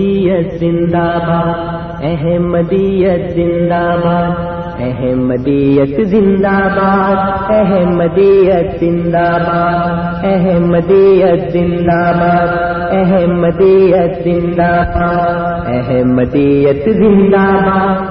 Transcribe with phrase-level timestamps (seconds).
[0.00, 12.52] احمدیت زندہ باد احمدیت زندہ باد احمدیت زندہ باد احمدیت زندہ باد احمدیت زندہ باد
[13.00, 18.08] احمدیت زندہ باد احمدیت زندہ باد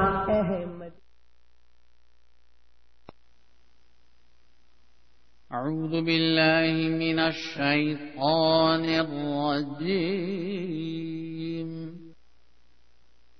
[5.51, 10.49] أعوذ بالله من الشيطان الرجيم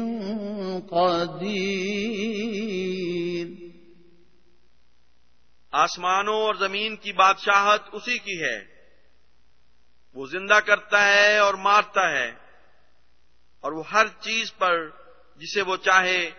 [0.89, 3.47] قدير۔
[5.71, 8.59] آسمانوں اور زمین کی بادشاہت اسی کی ہے۔
[10.13, 12.31] وہ زندہ کرتا ہے اور مارتا ہے۔
[13.59, 14.89] اور وہ ہر چیز پر
[15.35, 16.29] جسے وہ چاہے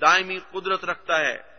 [0.00, 1.50] دائمی قدرت رکھتا ہے۔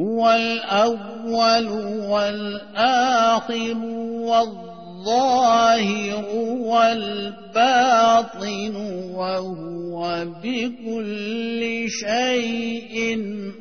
[0.00, 1.68] هو الأول
[2.06, 3.80] والآخر
[4.20, 6.24] والظاهر
[6.58, 8.76] والباطن
[9.10, 13.16] وهو بكل شيء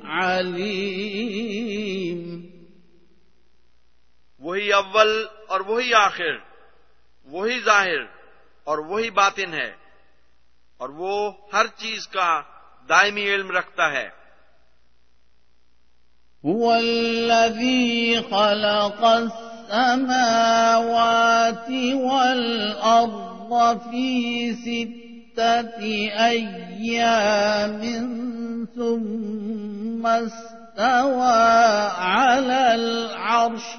[0.10, 2.42] عليم.
[4.40, 6.38] وہی اول اور وہی آخر
[7.26, 8.06] وہی ظاہر
[8.64, 9.87] اور وہی باطن ہے۔
[10.78, 12.42] اور وہ ہر چیز کا
[12.90, 14.18] دائمی علم رکھتا ہے۔
[16.46, 20.06] هو الذي خلق السماوات
[21.94, 25.84] والأرض في ستة
[26.26, 27.82] أيام
[28.76, 33.78] ثم استوى على العرش۔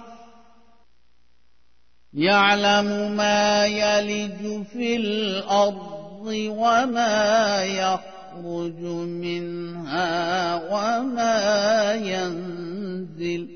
[2.13, 5.98] يعلم ما يلج في الأرض
[6.49, 8.81] وما يخرج
[9.25, 13.49] منها وما ينزل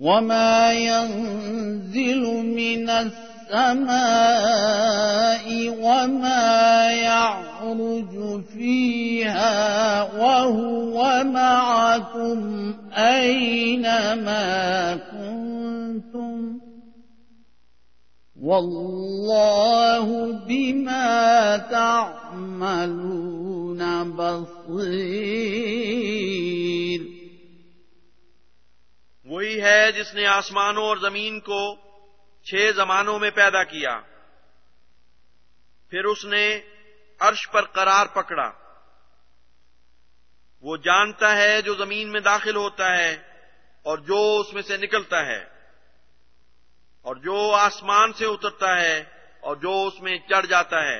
[0.00, 2.22] وما ينزل
[2.56, 4.30] من السماء
[5.68, 14.44] وما يعرج فيها وهو معكم أينما
[14.96, 16.60] كنتم
[18.42, 23.80] والله بما تعملون
[24.16, 27.00] بصير۔
[29.24, 31.76] وہی ہے جس نے آسمانوں اور زمین کو
[32.42, 34.00] چھ زمانوں میں پیدا کیا۔
[35.90, 36.60] پھر اس نے
[37.20, 38.50] عرش پر قرار پکڑا۔
[40.60, 43.16] وہ جانتا ہے جو زمین میں داخل ہوتا ہے
[43.82, 45.59] اور جو اس میں سے نکلتا ہے۔
[47.04, 48.96] اور جو آسمان سے اترتا ہے
[49.40, 50.98] اور جو اس میں چڑھ جاتا ہے،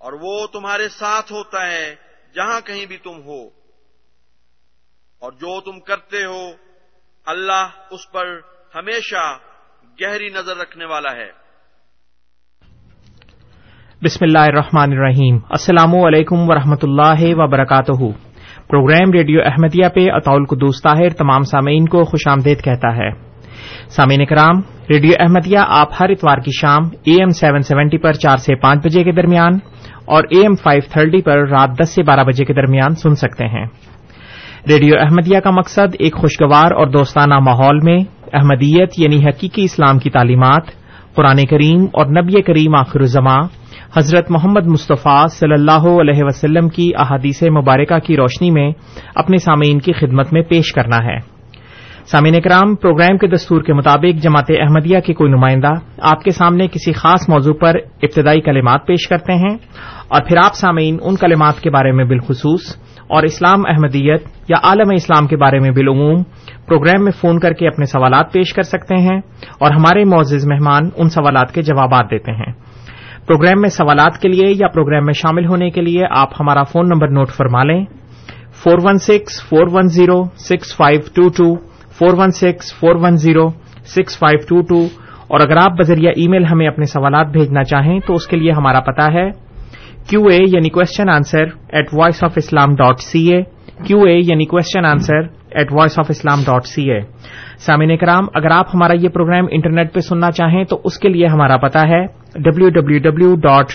[0.00, 1.94] اور وہ تمہارے ساتھ ہوتا ہے
[2.34, 3.42] جہاں کہیں بھی تم ہو۔
[5.22, 6.42] اور جو تم کرتے ہو،
[7.26, 8.26] اللہ اس پر
[8.74, 9.22] ہمیشہ
[10.00, 11.30] گہری نظر رکھنے والا ہے۔
[14.02, 18.02] بسم اللہ الرحمن الرحیم۔ السلام علیکم ورحمۃ اللہ وبرکاتہ۔
[18.68, 23.33] پروگرام ریڈیو احمدیہ پہ اطول قدوس طاہر تمام سامعین کو خوش آمدید کہتا ہے۔
[23.88, 28.36] سامعین کرام ریڈیو احمدیہ آپ ہر اتوار کی شام اے ایم سیون سیونٹی پر چار
[28.36, 29.52] سے پانچ بجے کے درمیان
[30.06, 33.46] اور اے ایم فائیو تھرٹی پر رات دس سے بارہ بجے کے درمیان سن سکتے
[33.46, 33.66] ہیں۔
[34.68, 37.98] ریڈیو احمدیہ کا مقصد ایک خوشگوار اور دوستانہ ماحول میں
[38.32, 40.62] احمدیت یعنی حقیقی اسلام کی تعلیمات،
[41.14, 43.42] قرآن کریم اور نبی کریم آخر الزماں،
[43.96, 48.72] حضرت محمد مصطفیٰ صلی اللہ علیہ وسلم کی احادیث مبارکہ کی روشنی میں
[49.14, 51.33] اپنے سامعین کی خدمت میں پیش کرنا ہے۔
[52.06, 56.66] سامعین کرام پروگرام کے دستور کے مطابق جماعت احمدیہ کے کوئی نمائندہ آپ کے سامنے
[56.66, 57.72] کسی خاص موضوع پر
[58.02, 59.56] ابتدائی کلمات پیش کرتے ہیں
[60.08, 62.76] اور پھر آپ سامعین ان کلمات کے بارے میں بالخصوص
[63.08, 66.22] اور اسلام احمدیت یا عالم اسلام کے بارے میں بالعموم
[66.66, 69.20] پروگرام میں فون کر کے اپنے سوالات پیش کر سکتے ہیں
[69.58, 72.52] اور ہمارے معزز مہمان ان سوالات کے جوابات دیتے ہیں۔
[73.26, 76.88] پروگرام میں سوالات کے لیے یا پروگرام میں شامل ہونے کے لیے آپ ہمارا فون
[76.88, 77.84] نمبر نوٹ فرما لیں۔
[78.62, 83.16] Four one six, four one zero, six five two two four one six, four one
[83.16, 83.48] zero,
[83.86, 84.86] six five two two
[85.28, 88.52] اور اگر آپ بذریعہ ای میل ہمیں اپنے سوالات بھیجنا چاہیں تو اس کے لیے
[88.52, 89.30] ہمارا پتا ہے
[90.08, 93.40] کیو اے یعنی question answer at voice of Islam dot C A
[93.84, 97.00] Q A یعنی question answer at voice of Islam dot C A
[97.58, 101.26] سامعین کرام اگر آپ ہمارا یہ پروگرام انٹرنیٹ پہ سننا چاہیں تو اس کے لیے
[101.26, 102.04] ہمارا پتا ہے
[102.40, 103.72] W W W dot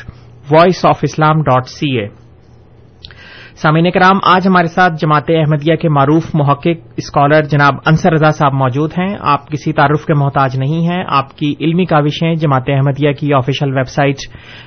[0.51, 2.07] voice of Islam dot C A
[3.61, 8.53] سامعین کرام آج ہمارے ساتھ جماعت احمدیہ کے معروف محقق اسکالر جناب انصر رضا صاحب
[8.53, 13.11] موجود ہیں۔ آپ کسی تعارف کے محتاج نہیں ہیں۔ آپ کی علمی کاوشیں جماعت احمدیہ
[13.11, 14.15] کی official website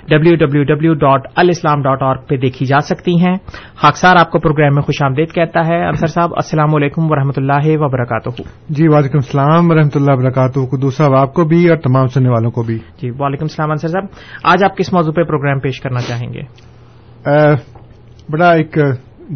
[0.08, 3.36] W W W dot alislam dot org پہ دیکھی جا سکتی ہیں۔
[3.76, 7.66] خاکسار آپ کو پروگرام میں خوش آمدید کہتا ہے۔ انصر صاحب السلام علیکم ورحمۃ اللہ
[7.66, 12.50] وبرکاتہ۔ جی وعلیکم السلام ورحمۃ اللہ وبرکاتہ صاحب آپ کو بھی اور تمام سننے والوں
[12.50, 14.04] کو بھی۔ جی وعلیکم السلام انصر صاحب۔
[14.44, 16.42] آج آپ کس موضوع پہ پروگرام پیش کرنا چاہیں گے؟
[18.30, 18.78] بڑا ایک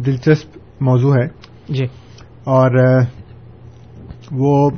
[0.05, 1.27] دلچسپ موضوع ہے۔
[1.73, 1.85] جی۔
[2.43, 3.01] اور
[4.31, 4.69] وہ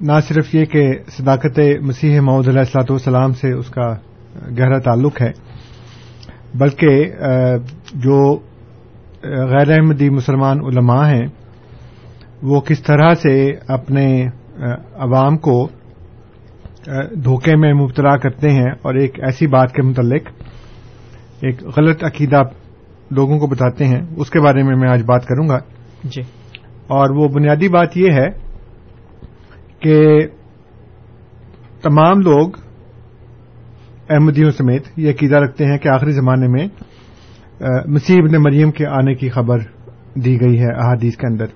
[0.00, 3.92] نہ صرف یہ کہ صداقت مسیح محمد علیہ السلاۃ والسلام سے اس کا
[4.58, 5.30] گہرا تعلق ہے
[6.54, 7.04] بلکہ
[7.94, 8.38] جو
[9.22, 11.26] غیر احمدی مسلمان علماء ہیں
[12.42, 14.26] وہ کس طرح سے اپنے
[14.94, 15.68] عوام کو
[17.24, 20.28] دھوکے میں مبتلا کرتے ہیں اور ایک ایسی بات کے متعلق
[21.40, 22.42] ایک غلط عقیدہ
[23.10, 25.58] لوگوں کو بتاتے ہیں اس کے بارے میں میں آج بات کروں گا۔
[26.04, 26.20] جی۔
[26.86, 28.28] اور وہ بنیادی بات یہ ہے
[29.78, 30.26] کہ
[31.82, 32.50] تمام لوگ
[34.10, 36.68] احمدیوں سمیت یہ عقیدہ رکھتے ہیں کہ آخری زمانے میں
[37.86, 39.58] مسیح ابن مریم کے آنے کی خبر
[40.14, 41.46] دی گئی ہے احادیث کے اندر۔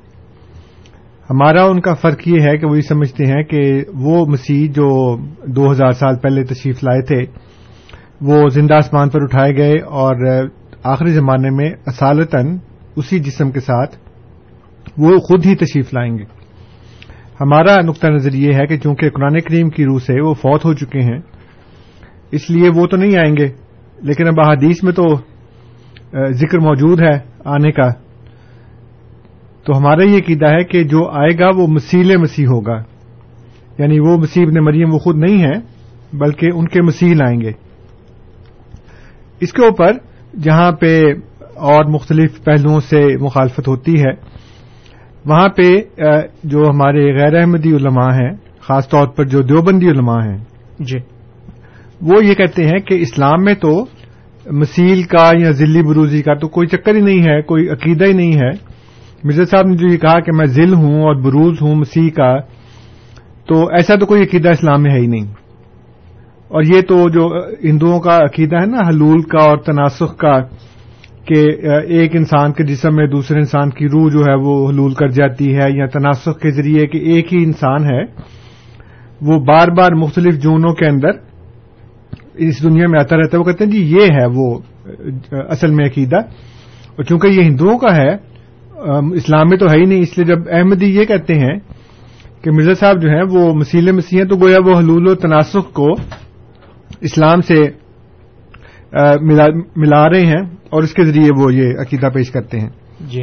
[1.31, 5.17] ہمارا ان کا فرق یہ ہے کہ وہ یہ سمجھتے ہیں کہ وہ مسیح جو
[5.47, 7.25] دو ہزار سال پہلے تشریف لائے تھے
[8.21, 10.45] وہ زندہ آسمان پر اٹھائے گئے اور
[10.83, 12.59] آخری زمانے میں اصالتاً
[12.97, 13.97] اسی جسم کے ساتھ
[14.99, 16.25] وہ خود ہی تشریف لائیں گے۔
[17.41, 20.75] ہمارا نقطہ نظر یہ ہے کہ چونکہ قرآن کریم کی روح سے وہ فوت ہو
[20.75, 21.21] چکے ہیں،
[22.31, 23.49] اس لیے وہ تو نہیں آئیں گے،
[24.03, 25.05] لیکن اب احادیث میں تو
[26.31, 27.93] ذکر موجود ہے آنے کا۔
[29.65, 32.83] تو ہمارا یہ عقیدہ ہے کہ جو آئے گا وہ مسیل مسیح ہوگا۔
[33.79, 35.55] یعنی وہ مسیح ابن مریم وہ خود نہیں ہے
[36.13, 37.53] بلکہ ان کے مسیل آئیں گے۔
[39.41, 39.93] اس کے اوپر
[40.43, 41.05] جہاں پہ
[41.55, 44.13] اور مختلف پہلوؤں سے مخالفت ہوتی ہے
[45.25, 45.81] وہاں پہ
[46.45, 48.31] جو ہمارے غیر احمدی علماء ہیں
[48.61, 50.39] خاص طور پر جو دیوبندی علماء ہیں
[50.79, 50.99] جی۔
[52.01, 53.85] وہ یہ کہتے ہیں کہ اسلام میں تو
[54.51, 58.13] مسیل کا یا ذلی بروزی کا تو کوئی چکر ہی نہیں ہے کوئی عقیدہ ہی
[58.13, 58.51] نہیں ہے۔
[59.25, 62.37] مرزا صاحب نے جو یہ کہا کہ میں ذل ہوں اور بروز ہوں مسیح کا
[63.47, 65.48] تو ایسا تو کوئی عقیدہ اسلام میں ہے ہی نہیں۔
[66.49, 67.25] اور یہ تو جو
[67.65, 70.39] ہندوؤں کا عقیدہ ہے نا، حلول کا اور تناسخ کا،
[71.25, 71.45] کہ
[71.89, 75.57] ایک انسان کے جسم میں دوسرے انسان کی روح جو ہے وہ حلول کر جاتی
[75.57, 78.03] ہے یا تناسخ کے ذریعے کہ ایک ہی انسان ہے،
[79.21, 81.11] وہ بار بار مختلف جونوں کے اندر
[82.35, 84.59] اس دنیا میں آتا رہتا ہے۔ وہ کہتے ہیں جی یہ ہے وہ
[85.49, 86.17] اصل میں عقیدہ۔
[86.97, 88.11] اور چونکہ یہ ہندوؤں کا ہے
[89.15, 91.57] اسلام میں تو ہے ہی نہیں، اس لیے جب احمدی یہ کہتے ہیں
[92.43, 95.73] کہ مرزا صاحب جو ہیں، وہ مسیل مسیح ہیں تو گویا وہ حلول و تناسخ
[95.73, 95.89] کو
[97.01, 97.71] اسلام سے
[99.77, 102.69] ملا رہے ہیں اور اس کے ذریعے وہ یہ عقیدہ پیش کرتے ہیں۔
[103.01, 103.23] جی۔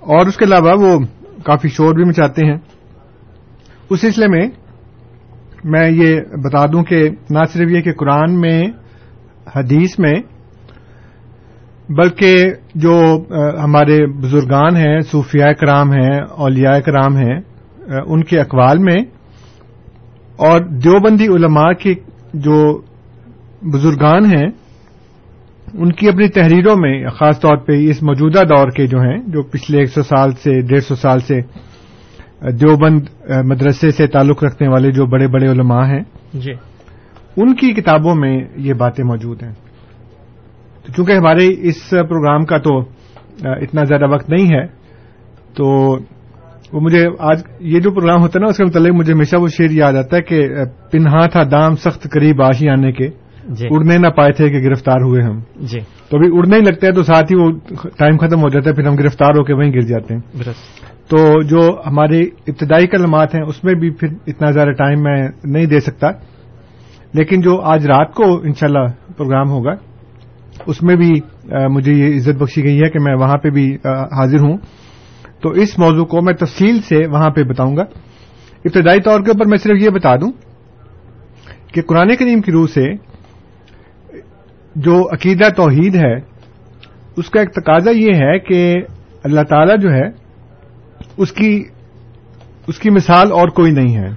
[0.00, 0.98] اور اس کے علاوہ وہ
[1.44, 2.56] کافی شور بھی مچاتے ہیں۔
[3.90, 4.48] اس سلسلے میں
[5.64, 8.62] میں یہ بتا دوں کہ نہ صرف یہ کہ قرآن میں
[9.56, 10.14] حدیث میں
[11.88, 13.24] بلکہ جو
[13.64, 17.40] ہمارے بزرگان ہیں صوفیاء کرام ہیں اولیاء کرام ہیں
[18.06, 19.04] ان کے اقوال میں
[20.36, 21.94] اور دیوبندی علماء کے
[22.34, 22.80] جو
[23.62, 24.46] بزرگان ہیں
[25.74, 29.42] ان کی اپنی تحریروں میں خاص طور پہ اس موجودہ دور کے جو ہیں جو
[29.42, 31.40] پچھلے ایک سو سال سے ڈیڑھ سو سال سے
[32.52, 33.00] دیوبند
[33.44, 36.02] مدرسے سے تعلق رکھنے والے جو بڑے بڑے علماء ہیں
[36.34, 36.52] جی۔
[37.36, 39.52] ان کی کتابوں میں یہ باتیں موجود ہیں۔
[40.82, 42.78] تو چونکہ ہمارے اس پروگرام کا تو
[43.44, 44.66] اتنا زیادہ وقت نہیں ہے
[45.54, 45.96] تو
[46.72, 49.48] وہ مجھے آج یہ جو پروگرام ہوتا ہے نا اس کے متعلق مجھے ہمیشہ وہ
[49.48, 50.48] شعر یاد آتا ہے کہ
[50.92, 53.08] پنہا تھا دام سخت قریب آشی آنے کے۔
[53.48, 55.78] جی۔ اڑنے نہ پائے تھے کہ گرفتار ہوئے ہم۔ جی۔
[56.10, 57.50] تو ابھی اڑنے ہی لگتا ہے تو ساتھ ہی وہ
[57.98, 60.42] ٹائم ختم ہو جاتا ہے پھر ہم گرفتار ہو کے وہیں گر جاتے ہیں۔
[61.08, 65.66] تو جو ہمارے ابتدائی کلمات ہیں اس میں بھی پھر اتنا زیادہ ٹائم میں نہیں
[65.66, 66.10] دے سکتا۔
[67.14, 69.72] لیکن جو آج رات کو انشاءاللہ پروگرام ہوگا
[70.66, 71.10] اس میں بھی
[71.70, 74.56] مجھے یہ عزت بخشی گئی ہے کہ میں وہاں پہ بھی حاضر ہوں۔
[75.40, 77.82] تو اس موضوع کو میں تفصیل سے وہاں پہ بتاؤں گا۔
[78.64, 80.32] ابتدائی طور کے اوپر میں صرف یہ بتا دوں
[81.72, 82.92] کہ قرآن کریم کی روح سے
[84.76, 86.14] جو عقیدہ توحید ہے،
[87.16, 88.74] اس کا ایک تقاضا یہ ہے کہ
[89.24, 90.08] اللہ تعالی جو ہے،
[91.16, 91.64] اس کی
[92.66, 94.08] اس کی مثال اور کوئی نہیں ہے۔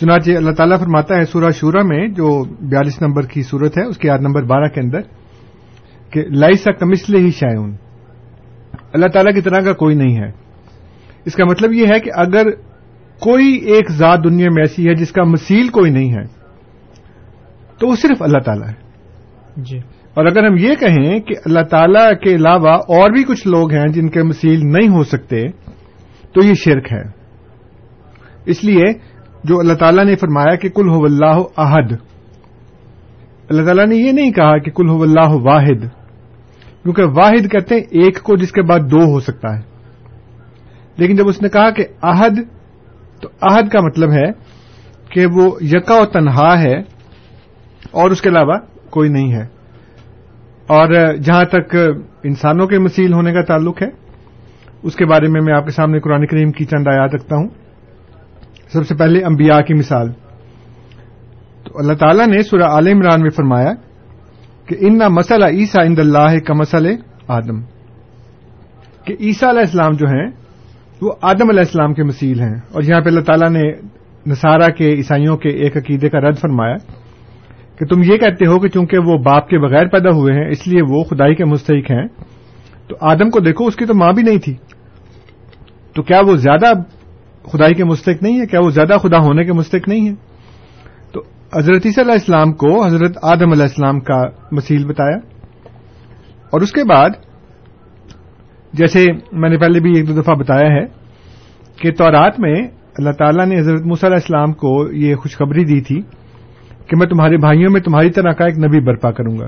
[0.00, 3.98] چنانچہ اللہ تعالیٰ فرماتا ہے سورہ شورہ میں، جو بیالیس نمبر کی صورت ہے، اس
[3.98, 5.00] کی یاد نمبر بارہ کے اندر،
[6.10, 7.76] کہ لائسا کمسل ہی شائن
[8.96, 10.30] اللہ تعالیٰ کی طرح کا کوئی نہیں ہے۔
[11.24, 12.50] اس کا مطلب یہ ہے کہ اگر
[13.20, 16.24] کوئی ایک ذات دنیا میں ایسی ہے جس کا مسیل کوئی نہیں ہے
[17.78, 18.74] تو وہ صرف اللہ تعالیٰ ہے۔
[19.56, 19.78] جی۔
[20.14, 23.86] اور اگر ہم یہ کہیں کہ اللہ تعالی کے علاوہ اور بھی کچھ لوگ ہیں
[23.86, 25.48] جن کے مسیل نہیں ہو سکتے
[26.34, 27.02] تو یہ شرک ہے۔
[28.46, 28.84] اس لیے
[29.44, 31.92] جو اللہ تعالیٰ نے فرمایا کہ کل ہو اللہ عہد
[33.50, 36.05] اللہ تعالیٰ نے یہ نہیں کہا کہ کل ہو اللہ واحد۔
[36.86, 39.62] کیونکہ واحد کہتے ہیں ایک کو جس کے بعد دو ہو سکتا ہے۔
[40.96, 42.38] لیکن جب اس نے کہا کہ عہد
[43.22, 44.26] تو عہد کا مطلب ہے
[45.10, 46.78] کہ وہ یکا و تنہا ہے
[47.90, 48.58] اور اس کے علاوہ
[48.90, 49.42] کوئی نہیں ہے۔
[50.66, 51.76] اور جہاں تک
[52.22, 53.88] انسانوں کے مسیل ہونے کا تعلق ہے،
[54.82, 57.48] اس کے بارے میں میں آپ کے سامنے قرآن کریم کی چند آیات رکھتا ہوں۔
[58.72, 60.12] سب سے پہلے انبیاء کی مثال۔
[61.64, 63.72] تو اللہ تعالیٰ نے سورہ عال عمران میں فرمایا
[64.66, 66.88] کہ ان مسئلہ عیسا اند اللہ کا مسئلہ
[67.28, 67.60] آدم۔
[69.04, 70.30] کہ عیسیٰ علیہ السلام جو ہیں،
[71.02, 73.72] وہ آدم علیہ السلام کے مسیل ہیں۔ اور یہاں پہ اللہ تعالیٰ نے
[74.26, 76.76] نصارہ کے عیسائیوں کے ایک عقیدے کا رد فرمایا
[77.78, 80.68] کہ تم یہ کہتے ہو کہ چونکہ وہ باپ کے بغیر پیدا ہوئے ہیں، اس
[80.68, 82.06] لیے وہ خدائی کے مستحق ہیں،
[82.88, 84.54] تو آدم کو دیکھو، اس کی تو ماں بھی نہیں تھی۔
[85.94, 86.72] تو کیا وہ زیادہ
[87.52, 90.35] خدائی کے مستحق نہیں ہے؟ کیا وہ زیادہ خدا ہونے کے مستحق نہیں ہے
[91.54, 94.22] حضرت عیسی علیہ السلام کو حضرت آدم علیہ السلام کا
[94.52, 95.16] مسیل بتایا۔
[96.50, 97.10] اور اس کے بعد
[98.72, 100.86] جیسے میں نے پہلے بھی ایک دو دفعہ بتایا ہے
[101.82, 102.54] کہ تورات میں
[102.98, 106.00] اللہ تعالیٰ نے حضرت موسیٰ علیہ السلام کو یہ خوشخبری دی تھی
[106.86, 109.46] کہ میں تمہارے بھائیوں میں تمہاری طرح کا ایک نبی برپا کروں گا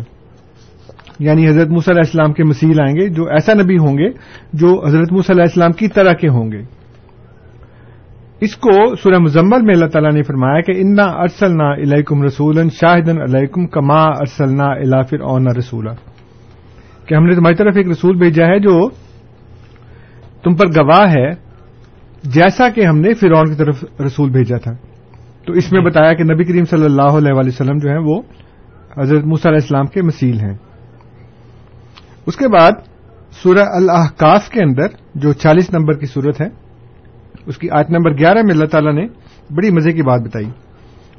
[1.19, 4.11] یعنی حضرت موسیٰ علیہ السلام کے مسیل آئیں گے جو ایسا نبی ہوں گے
[4.53, 6.78] جو حضرت موسیٰ علیہ السلام کی طرح کے ہوں گے۔
[8.41, 13.21] اس کو سورہ مزمل میں اللہ تعالیٰ نے فرمایا کہ انا ارسلنا علیکم رسول شاہدن
[13.21, 15.93] علیکم کما ارسلنا الا فر اون رسولا۔
[17.07, 18.89] کہ ہم نے تمہاری طرف ایک رسول بھیجا ہے جو
[20.43, 21.31] تم پر گواہ ہے،
[22.23, 24.73] جیسا کہ ہم نے فرعون کی طرف رسول بھیجا تھا۔
[25.47, 28.23] تو اس میں بتایا کہ نبی کریم صلی اللہ علیہ وآلہ وسلم جو ہیں وہ
[29.01, 30.57] حضرت موسیٰ علیہ السلام کے مسیل ہیں۔
[32.27, 32.73] اس کے بعد
[33.43, 36.68] سورہ الحکاف کے اندر جو چالیس نمبر کی صورت ہے
[37.49, 39.07] اس کی آٹھ نمبر گیارہ میں اللہ تعالیٰ نے
[39.55, 40.47] بڑی مزے کی بات بتائی۔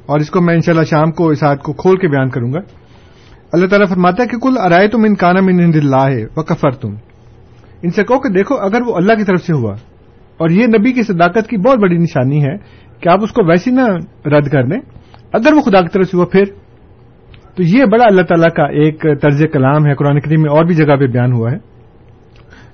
[0.06, 2.58] اور اس کو میں انشاءاللہ شام کو اس آیت کو کھول کے بیان کروں گا۔
[3.52, 6.70] اللہ تعالیٰ فرماتا ہے کہ کل ارائے تم ان کانا من ہند اللہ و کفر
[6.70, 6.94] تم
[7.82, 9.72] ان سے کہو کہ دیکھو اگر وہ اللہ کی طرف سے ہوا،
[10.36, 12.56] اور یہ نبی کی صداقت کی بہت بڑی نشانی ہے،
[13.00, 13.86] کہ آپ اس کو ویسی نہ
[14.28, 14.80] رد کر دیں۔
[15.32, 16.44] اگر وہ خدا کی طرف سے ہوا پھر،
[17.56, 20.74] تو یہ بڑا اللہ تعالیٰ کا ایک طرز کلام ہے۔ قرآن کریم میں اور بھی
[20.74, 21.58] جگہ پہ بیان ہوا ہے۔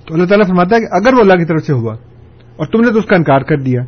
[0.05, 1.95] تو اللہ تعالیٰ فرماتا ہے کہ اگر وہ اللہ کی طرف سے ہوا
[2.57, 3.81] اور تم نے تو اس کا انکار کر دیا۔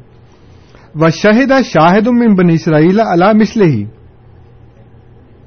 [0.95, 3.83] وہ شاہدہ شاہد من بنی اسرائیل اللہ مسلے ہی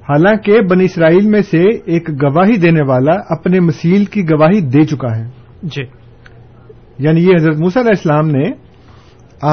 [0.09, 5.17] حالانکہ بنی اسرائیل میں سے ایک گواہی دینے والا اپنے مسیل کی گواہی دے چکا
[5.17, 5.29] ہے۔
[5.63, 5.83] جی۔
[6.99, 8.51] یعنی یہ حضرت موسیٰ علیہ السلام نے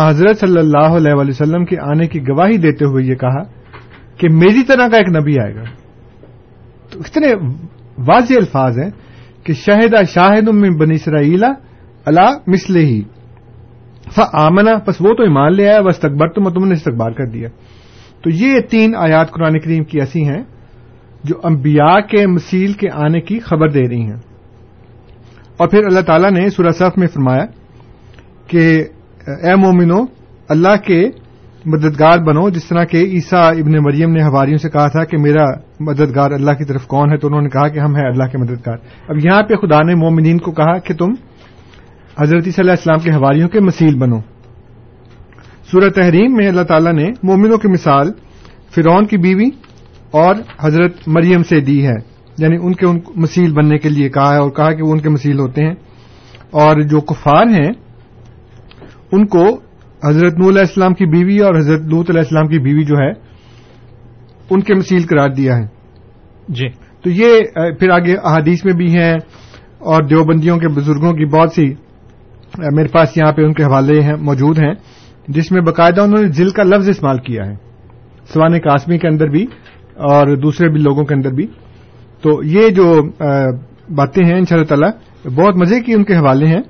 [0.09, 3.43] حضرت صلی اللہ علیہ وآلہ وسلم کے آنے کی گواہی دیتے ہوئے یہ کہا
[4.17, 5.63] کہ میری طرح کا ایک نبی آئے گا۔
[6.89, 7.27] تو اتنے
[7.97, 8.89] واضح الفاظ ہیں
[9.43, 11.43] کہ شاہدہ شاہد من بنی اسرائیل
[12.05, 13.01] اللہ مسلے ہی
[14.17, 17.49] آمنا بس وہ تو ایمان لے آیا بس تکبر تو تم نے استقبال کر دیا۔
[18.23, 20.43] تو یہ تین آیات قرآن کریم کی ایسی ہیں
[21.23, 24.17] جو انبیاء کے مسیل کے آنے کی خبر دے رہی ہیں۔
[25.57, 27.45] اور پھر اللہ تعالیٰ نے سورہ صف میں فرمایا
[28.47, 28.83] کہ،
[29.27, 30.05] اے مومنو
[30.49, 31.09] اللہ کے
[31.65, 35.45] مددگار بنو، جس طرح کہ عیسیٰ ابن مریم نے ہواریوں سے کہا تھا کہ میرا
[35.79, 38.37] مددگار اللہ کی طرف کون ہے، تو انہوں نے کہا کہ ہم ہیں اللہ کے
[38.37, 41.13] مددگار۔ اب یہاں پہ خدا نے مومنین کو کہا کہ تم
[42.21, 44.19] حضرت صلی اللہ السلام کے حواریوں کے مسیل بنو۔
[45.71, 48.11] سورہ تحریم میں اللہ تعالیٰ نے مومنوں کی مثال
[48.75, 49.49] فرعون کی بیوی
[50.11, 51.95] اور حضرت مریم سے دی ہے۔
[52.37, 54.99] یعنی ان کے ان مسیل بننے کے لیے کہا ہے اور کہا کہ وہ ان
[54.99, 55.73] کے مسیل ہوتے ہیں۔
[56.51, 57.71] اور جو کفار ہیں
[59.11, 59.59] ان کو
[60.03, 63.11] حضرت نور علیہ السلام کی بیوی اور حضرت لوت علیہ السلام کی بیوی جو ہے
[64.49, 65.67] ان کے مسیل قرار دیا ہے۔
[66.49, 66.69] جی۔
[67.03, 67.39] تو یہ
[67.79, 69.13] پھر آگے احادیث میں بھی ہیں
[69.79, 71.73] اور دیوبندیوں کے بزرگوں کی بہت سی
[72.57, 74.73] میرے پاس یہاں پہ ان کے حوالے ہیں موجود ہیں
[75.27, 77.55] جس میں باقاعدہ انہوں نے ذل کا لفظ استعمال کیا ہے۔
[78.33, 79.43] سوان قاسمی کے اندر بھی
[79.95, 81.47] اور دوسرے بھی لوگوں کے اندر بھی۔
[82.21, 83.01] تو یہ جو
[83.95, 84.89] باتیں ہیں ان شاء اللہ تعالیٰ
[85.35, 86.61] بہت مزے کی ان کے حوالے ہیں۔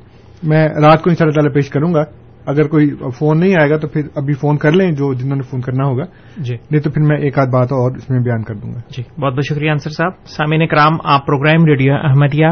[0.44, 2.04] میں رات کو ان شاء اللہ تعالیٰ پیش کروں گا۔
[2.46, 5.42] اگر کوئی فون نہیں آئے گا تو پھر ابھی فون کر لیں جو جنہوں نے
[5.42, 6.04] فون کرنا ہوگا۔
[6.38, 8.80] جی۔ نہیں تو پھر میں ایک آدھ بات اور اس میں بیان کر دوں گا۔
[8.90, 12.48] جی بہت بہت شکریہ انصر صاحب۔ سامعین کرام آپ programme radio Ahmadiyya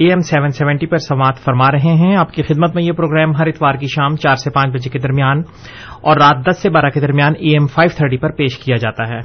[0.00, 3.36] A M seven seventy پر سماعت فرما رہے ہیں۔ آپ کی خدمت میں یہ پروگرام
[3.36, 5.42] ہر اتوار کی شام چار سے پانچ بجے کے درمیان
[6.02, 9.08] اور رات دس سے بارہ کے درمیان اے ایم فائیو تھرٹی پر پیش کیا جاتا
[9.08, 9.20] ہے۔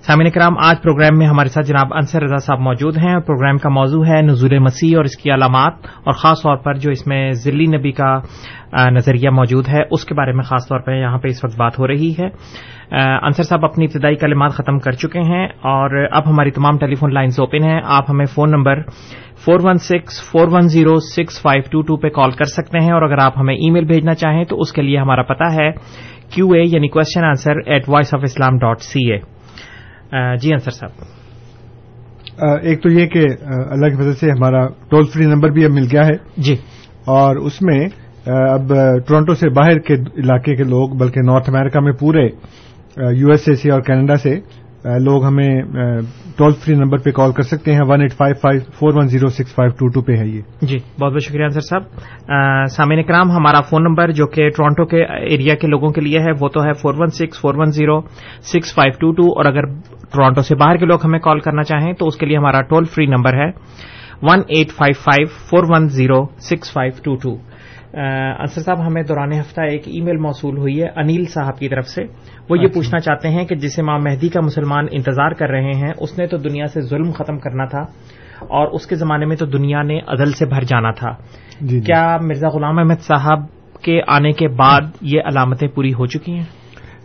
[0.00, 3.58] سامعین کرام، آج پروگرام میں ہمارے ساتھ جناب انصر رضا صاحب موجود ہیں۔ اور پروگرام
[3.58, 7.06] کا موضوع ہے نزول مسیح اور اس کی علامات اور خاص طور پر جو اس
[7.06, 8.18] میں ذلی نبی کا
[8.90, 11.78] نظریہ موجود ہے، اس کے بارے میں خاص طور پر یہاں پہ اس وقت بات
[11.78, 12.28] ہو رہی ہے۔
[13.22, 17.14] انصر صاحب، اپنی ابتدائی کلمات ختم کر چکے ہیں اور اب ہماری تمام ٹیلی فون
[17.14, 18.82] لائنز اوپن ہیں۔ آپ ہمیں phone number
[19.44, 22.92] four one six four one zero six five two two پہ کال کر سکتے ہیں
[22.92, 25.70] اور اگر آپ ہمیں ای میل بھیجنا چاہیں تو اس کے لیے ہمارا پتا ہے
[26.30, 29.18] کیو اے یعنی question answer at voice of Islam dot C A
[30.36, 30.90] جی آنسر صاحب۔
[32.62, 33.26] ایک تو یہ کہ
[33.70, 36.54] اللہ کی وجہ سے ہمارا ٹول فری نمبر بھی اب مل گیا ہے۔ جی۔
[37.06, 37.86] اور اس میں
[38.26, 38.68] اب
[39.08, 42.28] ٹورنٹو سے باہر کے علاقے کے لوگ بلکہ نارتھ امریکہ میں پورے
[43.16, 44.40] یو ایس اے سے اور کینیڈا سے
[44.84, 45.60] لوگ ہمیں
[46.36, 49.28] ٹول فری نمبر پہ کال کر سکتے ہیں one eight five five four one zero
[49.28, 51.82] six five two two پہ ہے یہ۔ جی بہت بہت شکریہ انصر صاحب۔
[52.70, 56.32] سامعین کرام ہمارا فون نمبر جو کہ ٹورانٹو کے ایریا کے لوگوں کے لیے ہے،
[56.40, 58.00] وہ تو ہے four one six four one zero
[58.52, 59.66] six five two two اور اگر
[60.12, 62.84] ٹورانٹو سے باہر کے لوگ ہمیں کال کرنا چاہیں تو اس کے لیے ہمارا ٹول
[62.84, 63.50] فری نمبر ہے
[64.22, 67.34] one eight five five four one zero six five two two
[68.40, 71.88] Ansar sahib ہمیں دوران ہفتہ ایک ای میل موصول ہوئی ہے انیل صاحب کی طرف
[71.88, 72.02] سے۔
[72.50, 75.72] وہ یہ اچھا۔ پوچھنا چاہتے ہیں کہ جسے ماں مہدی کا مسلمان انتظار کر رہے
[75.72, 77.80] ہیں اس نے تو دنیا سے ظلم ختم کرنا تھا
[78.40, 81.10] اور اس کے زمانے میں تو دنیا نے عدل سے بھر جانا تھا۔
[81.60, 83.38] جی،, جی۔ کیا مرزا غلام احمد صاحب
[83.82, 86.44] کے آنے کے بعد یہ علامتیں پوری ہو چکی ہیں؟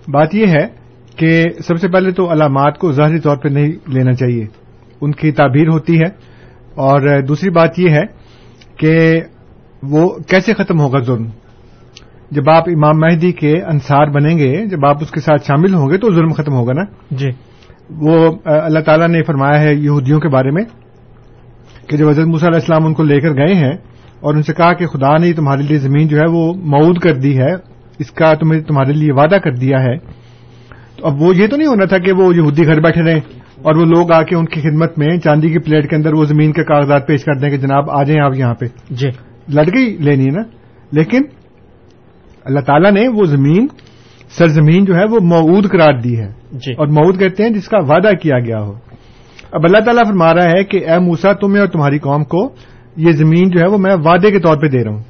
[0.07, 0.67] بات یہ ہے
[1.15, 4.45] کہ سب سے پہلے تو علامات کو ظاہری طور پہ نہیں لینا چاہیے۔
[5.01, 8.03] ان کی تعبیر ہوتی ہے۔ اور دوسری بات یہ ہے
[8.77, 9.21] کہ
[9.83, 11.27] وہ کیسے ختم ہوگا ظلم؟
[12.31, 15.89] جب آپ امام مہدی کے انصار بنیں گے جب آپ اس کے ساتھ شامل ہوں
[15.89, 17.29] گے تو ظلم ختم ہوگا نا؟ جی۔
[17.89, 20.63] وہ اللہ تعالیٰ نے فرمایا ہے یہودیوں کے بارے میں
[21.87, 23.73] کہ جب حضرت موسیٰ علیہ السلام ان کو لے کر گئے ہیں
[24.19, 27.13] اور ان سے کہا کہ خدا نے تمہارے لیے زمین جو ہے وہ مود کر
[27.13, 27.53] دی ہے
[27.99, 29.97] اس کا تمہیں تمہارے لیے وعدہ کر دیا ہے
[30.97, 33.19] تو اب وہ یہ تو نہیں ہونا تھا کہ وہ یہودی گھر بیٹھے رہیں
[33.61, 36.25] اور وہ لوگ آ کے ان کی خدمت میں چاندی کی پلیٹ کے اندر وہ
[36.25, 39.09] زمین کے کاغذات پیش کر دیں کہ جناب آ جائیں آپ یہاں پہ۔ جی۔
[39.49, 40.41] لڑکئی لینی ہے نا۔
[40.91, 41.21] لیکن
[42.45, 43.67] اللہ تعالیٰ نے وہ زمین
[44.29, 47.77] سرزمین جو ہے وہ مود قرار دی ہے۔ جی۔ اور مود کہتے ہیں جس کا
[47.79, 48.73] وعدہ کیا گیا ہو۔
[49.51, 52.49] اب اللہ تعالیٰ فرما رہا ہے کہ اے موسا تمہیں اور تمہاری قوم کو
[52.95, 55.03] یہ زمین جو ہے وہ میں وعدے کے طور پہ دے رہا ہوں۔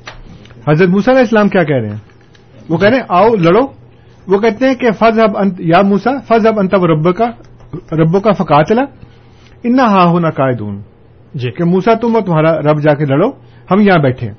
[0.70, 1.98] حضرت موسا علیہ اسلام کیا کہہ رہے ہیں؟
[2.70, 3.80] وہ کہہ رہے ہیں آؤ لڑو۔
[4.28, 7.26] وہ کہتے ہیں کہ فض اب یا موسا فض اب انتب رب کا
[7.92, 8.82] ربو کا فقاتلا
[9.64, 10.82] ان ہا ہونا قائدون
[11.34, 13.30] جی۔ کہ موسا تم اور تمہارا رب جا کے لڑو۔
[13.72, 14.32] ہم یہاں بیٹھے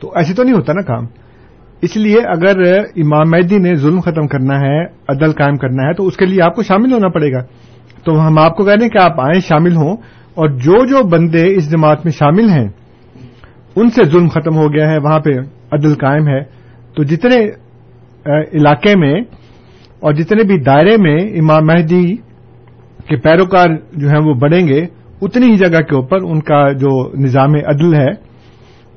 [0.00, 1.06] تو ایسے تو نہیں ہوتا نا کام۔
[1.82, 2.60] اس لیے اگر
[2.96, 6.42] امام مہدی نے ظلم ختم کرنا ہے، عدل قائم کرنا ہے، تو اس کے لیے
[6.42, 7.42] آپ کو شامل ہونا پڑے گا۔
[8.04, 9.96] تو ہم آپ کو کہہ رہے ہیں کہ آپ آئیں شامل ہوں
[10.34, 12.68] اور جو جو بندے اس جماعت میں شامل ہیں،
[13.76, 15.30] ان سے ظلم ختم ہو گیا ہے، وہاں پہ
[15.72, 16.40] عدل قائم ہے۔
[16.94, 17.36] تو جتنے
[18.52, 19.20] علاقے میں
[20.00, 22.16] اور جتنے بھی دائرے میں امام مہدی
[23.06, 24.86] کے پیروکار جو ہیں وہ بڑھیں گے
[25.22, 28.32] اتنی ہی جگہ کے اوپر ان کا جو نظام عدل ہے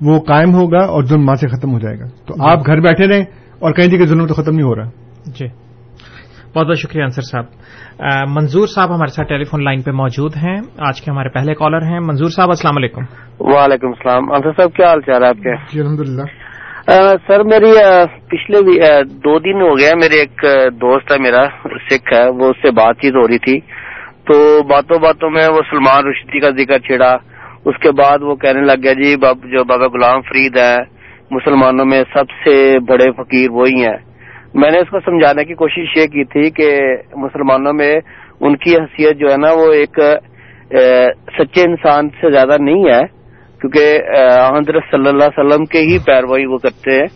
[0.01, 3.07] وہ قائم ہوگا اور ظلم وہاں سے ختم ہو جائے گا۔ تو آپ گھر بیٹھے
[3.07, 3.25] رہیں
[3.59, 4.89] اور کہیں جی کہ ظلم تو ختم نہیں ہو رہا۔
[5.25, 5.47] جی۔
[6.55, 7.45] بہت بہت شکریہ انصر صاحب۔
[8.29, 11.81] منظور صاحب ہمارے ساتھ ٹیلی فون لائن پہ موجود ہیں۔ آج کے ہمارے پہلے کالر
[11.81, 13.01] ہیں۔ منظور صاحب السلام علیکم۔
[13.39, 16.21] وعلیکم السلام۔ انصر صاحب کیا حال چال ہے آپ کے؟ جی الحمد للہ
[17.27, 17.71] سر میری
[18.27, 18.59] پچھلے
[19.03, 20.41] دو دن ہو گیا میرے ایک
[20.73, 21.43] دوست ہے میرا
[21.91, 23.59] سکھ ہے وہ اس سے بات چیت ہو رہی تھی۔
[24.27, 27.17] تو باتوں باتوں میں وہ سلمان رشدی کا ذکر چھڑا
[27.65, 30.77] اس کے بعد وہ کہنے لگ گیا جی باب، جو بابا غلام فرید ہے
[31.31, 33.97] مسلمانوں میں سب سے بڑے فقیر وہی ہیں۔
[34.53, 36.79] میں نے اس کو سمجھانے کی کوشش یہ کی تھی کہ
[37.15, 37.95] مسلمانوں میں
[38.39, 39.99] ان کی حیثیت جو ہے نا، وہ ایک
[41.37, 43.01] سچے انسان سے زیادہ نہیں ہے۔
[43.61, 43.97] کیونکہ
[44.57, 47.07] حضرت صلی اللہ علیہ وسلم کے ہی پیروائی وہ کرتے ہیں۔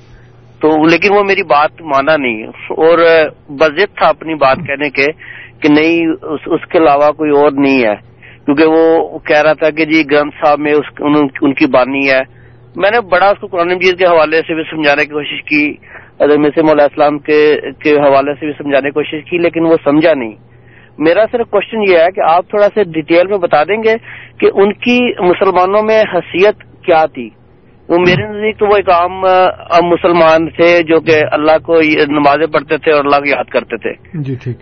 [0.62, 3.00] تو لیکن وہ میری بات مانا نہیں۔ اور
[3.50, 5.06] بزد تھا اپنی بات کہنے کے۔
[5.62, 8.10] کہ نہیں اس, اس کے علاوہ کوئی اور نہیں ہے۔
[8.46, 12.10] کیونکہ وہ کہہ رہا تھا کہ جی گرنتھ صاحب میں اس, ان, ان کی بانی
[12.12, 12.40] ہے۔
[12.76, 15.72] میں نے بڑا اس کو قرآن مجید کے حوالے سے بھی سمجھانے کی کوشش کی
[16.22, 20.14] حضرت علیہ السلام کے کے حوالے سے بھی سمجھانے کی کوشش کی لیکن وہ سمجھا
[20.14, 20.36] نہیں۔
[20.98, 23.96] میرا صرف کوشچن یہ ہے کہ آپ تھوڑا سا ڈیٹیل میں بتا دیں گے
[24.40, 27.30] کہ ان کی مسلمانوں میں حیثیت کیا تھی۔
[27.90, 29.22] وہ میرے نزدیک تو وہ ایک عام
[29.90, 34.22] مسلمان تھے جو کہ اللہ کو نمازیں پڑھتے تھے اور اللہ کو یاد کرتے تھے۔
[34.22, 34.58] جی ٹھیک۔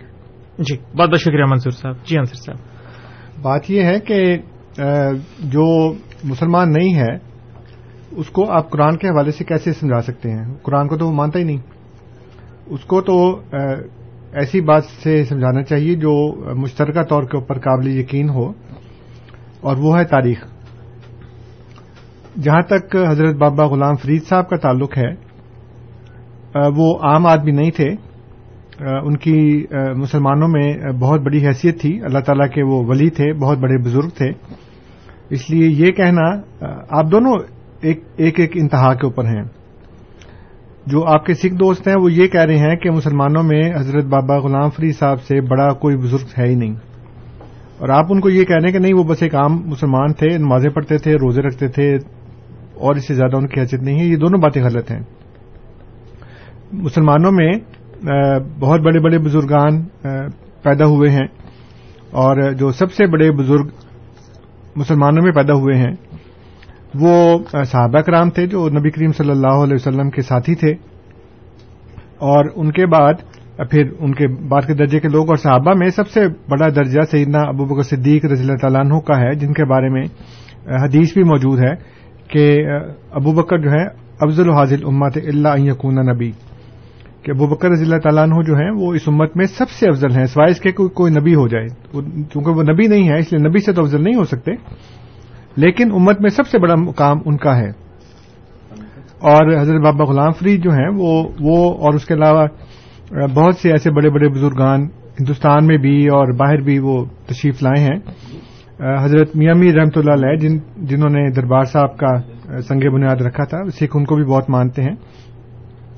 [0.58, 4.36] جی بہت بہت شکریہ منصور صاحب۔ جی انصر صاحب۔ بات یہ ہے کہ
[5.50, 5.66] جو
[6.24, 7.14] مسلمان نہیں ہے،
[8.12, 11.12] اس کو آپ قرآن کے حوالے سے کیسے سمجھا سکتے ہیں؟ قرآن کو تو وہ
[11.12, 11.60] مانتا ہی نہیں۔
[12.66, 13.16] اس کو تو
[14.32, 16.14] ایسی بات سے سمجھانا چاہیے جو
[16.54, 18.46] مشترکہ طور کے اوپر قابل یقین ہو،
[19.60, 20.44] اور وہ ہے تاریخ۔
[22.42, 25.10] جہاں تک حضرت بابا غلام فرید صاحب کا تعلق ہے
[26.76, 27.88] وہ عام آدمی نہیں تھے۔
[28.80, 29.64] ان کی
[29.96, 34.08] مسلمانوں میں بہت بڑی حیثیت تھی۔ اللہ تعالیٰ کے وہ ولی تھے، بہت بڑے بزرگ
[34.08, 34.30] تھے۔
[35.30, 36.40] اس لیے یہ کہنا
[36.90, 37.34] آپ دونوں
[37.80, 39.42] ایک ایک ایک انتہا کے اوپر ہیں۔
[40.86, 44.04] جو آپ کے سکھ دوست ہیں، وہ یہ کہہ رہے ہیں کہ مسلمانوں میں حضرت
[44.04, 46.74] بابا غلام فرید صاحب سے بڑا کوئی بزرگ ہے ہی نہیں۔
[47.78, 50.12] اور آپ ان کو یہ کہہ رہے ہیں کہ نہیں، وہ بس ایک عام مسلمان
[50.12, 51.96] تھے، نمازیں پڑھتے تھے، روزے رکھتے تھے،
[52.74, 55.00] اور اس سے زیادہ ان کی حیثیت نہیں ہے۔ یہ دونوں باتیں غلط ہیں۔
[56.72, 57.52] مسلمانوں میں
[58.02, 59.82] بہت بڑے بڑے بزرگان
[60.62, 61.26] پیدا ہوئے ہیں
[62.22, 63.68] اور جو سب سے بڑے بزرگ
[64.76, 65.92] مسلمانوں میں پیدا ہوئے ہیں،
[66.94, 70.72] وہ صحابہ کرام تھے جو نبی کریم صلی اللہ علیہ وسلم کے ساتھی تھے
[72.28, 73.26] اور ان کے بعد
[73.70, 77.02] پھر ان کے بعد کے درجے کے لوگ اور صحابہ میں سب سے بڑا درجہ
[77.10, 80.04] سیدنا ابو بکر صدیق رضی اللہ تعالیٰ عنہ کا ہے، جن کے بارے میں
[80.84, 81.74] حدیث بھی موجود ہے
[82.28, 82.44] کہ
[83.20, 83.84] ابو بکر جو ہے،
[84.20, 86.30] افضل حاضل امت اللہ یقون نبی۔
[87.28, 89.88] کہ ابو بکر رضی اللہ تعالیٰ عنہ جو ہیں وہ اس امت میں سب سے
[89.88, 91.68] افضل ہیں، سوائے اس کے کوئی کوئی نبی ہو جائے۔
[92.32, 94.50] چونکہ وہ نبی نہیں ہے اس لیے نبی سے تو افضل نہیں ہو سکتے۔
[95.56, 97.68] لیکن امت میں سب سے بڑا مقام ان کا ہے۔
[99.20, 102.46] اور حضرت بابا غلام فرید جو ہیں، وہ وہ اور اس کے علاوہ
[103.34, 104.82] بہت سے ایسے بڑے بڑے بزرگان
[105.20, 107.98] ہندوستان میں بھی اور باہر بھی وہ تشریف لائے ہیں۔
[109.04, 112.20] حضرت میاں میر رحمۃ اللہ علیہ، جن جنہوں نے دربار صاحب کا
[112.60, 114.94] سنگ بنیاد رکھا تھا، سکھ ان کو بھی بہت مانتے ہیں۔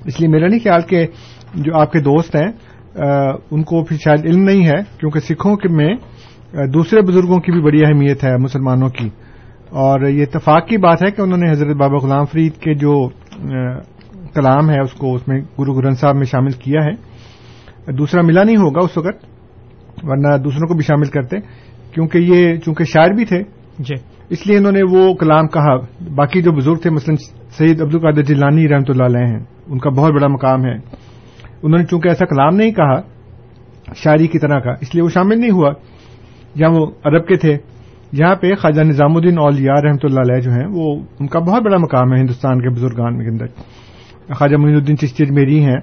[0.04, 1.06] اس لیے میرا نہیں خیال کہ
[1.54, 2.52] جو آپ کے دوست ہیں
[2.96, 5.94] آ، ان کو پھر شاید علم نہیں ہے کیونکہ سکھوں کے میں
[6.66, 9.06] دوسرے بزرگوں کی بھی بڑی اہمیت ہے مسلمانوں کی۔
[9.68, 13.04] اور یہ اتفاق کی بات ہے کہ انہوں نے حضرت بابا غلام فرید کے جو
[13.04, 13.78] آ،
[14.34, 17.10] کلام ہے اس کو اس میں گرو گرنتھ صاحب میں شامل کیا ہے۔
[17.92, 19.24] دوسرا ملا نہیں ہوگا اس وقت
[20.02, 21.36] ورنہ دوسروں کو بھی شامل کرتے
[21.94, 23.42] کیونکہ یہ چونکہ شاعر بھی تھے۔
[23.78, 23.94] جی۔
[24.30, 25.76] اس لیے انہوں نے وہ کلام کہا
[26.14, 29.90] باقی جو بزرگ تھے مثلا سید عبد القادر جیلانی رحمۃ اللہ علیہ ہیں۔ ان کا
[29.90, 30.74] بہت بڑا مقام ہے۔
[31.62, 33.00] انہوں نے چونکہ ایسا کلام نہیں کہا
[33.96, 35.72] شاعری کی طرح کا اس لیے وہ شامل نہیں ہوا۔
[36.58, 37.58] جہاں وہ عرب کے تھے۔
[38.12, 41.62] یہاں پہ خواجہ نظام الدین اولیاء رحمۃ اللہ علیہ جو ہیں وہ ان کا بہت
[41.62, 43.46] بڑا مقام ہے ہندوستان کے بزرگان کے اندر۔
[44.34, 45.80] خواجہ معین الدین چشتی اجمیری ہیں۔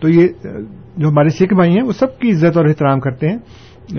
[0.00, 0.28] تو یہ
[0.96, 3.38] جو ہمارے سکھ بھائی ہیں وہ سب کی عزت اور احترام کرتے ہیں۔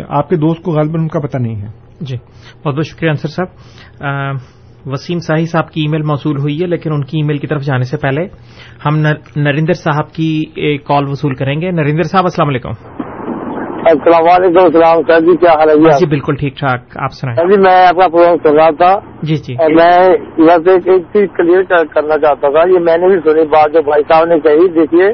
[0.09, 1.67] آپ کے دوست کو غالباً ان کا پتہ نہیں ہے۔
[2.01, 2.17] جی
[2.65, 3.47] بہت بہت شکریہ انصر صاحب۔
[4.05, 4.31] آ،
[4.85, 7.47] وسیم ساہی صاحب کی ای میل موصول ہوئی ہے لیکن ان کی ای میل کی
[7.47, 8.27] طرف جانے سے پہلے
[8.85, 12.69] ہم نر- نریندر صاحب کی ایک کال وصول کریں گے۔ نریندر صاحب السلام علیکم۔
[13.85, 17.55] السلام علیکم السلام سر جی کیا حال ہے؟ جی بالکل ٹھیک ٹھاک آپ سنائیں۔ سر
[17.55, 21.01] جی میں آپ کا پروگرام سن رہا تھا۔ جی جی۔ اور میں بس ایک ایک
[21.01, 24.39] چیز کلیئر کرنا چاہتا تھا یہ میں نے بھی سنی بات جو بھائی صاحب نے
[24.39, 25.13] کہی۔ دیکھیے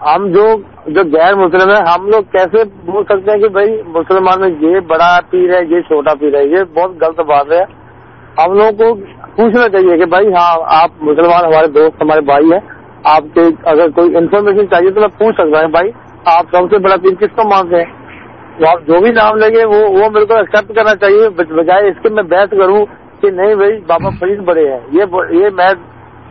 [0.00, 4.40] ہم جو جو غیر مسلم ہیں ہم لوگ کیسے بول سکتے ہیں کہ بھائی مسلمان
[4.40, 7.79] میں یہ بڑا پیر ہے یہ چھوٹا پیر ہے یہ بہت غلط بات ہے۔
[8.38, 8.94] ہم لوگوں کو
[9.36, 12.60] پوچھنا چاہیے کہ بھائی ہاں آپ مسلمان ہمارے دوست ہمارے بھائی ہیں
[13.04, 15.90] آپ کے اگر کوئی انفارمیشن چاہیے تو میں پوچھ سکتا ہوں بھائی
[16.24, 17.84] آپ سب سے بڑا پیر کس کو مانتے ہیں؟
[18.58, 21.88] تو آپ جو بھی نام لگے وہ وہ میرے کو ایکسپٹ کرنا چاہیے بج- بجائے
[21.88, 22.86] اس کے میں بحث کروں
[23.20, 25.74] کہ نہیں بھائی بابا فرید بڑے ہیں۔ یہ یہ میں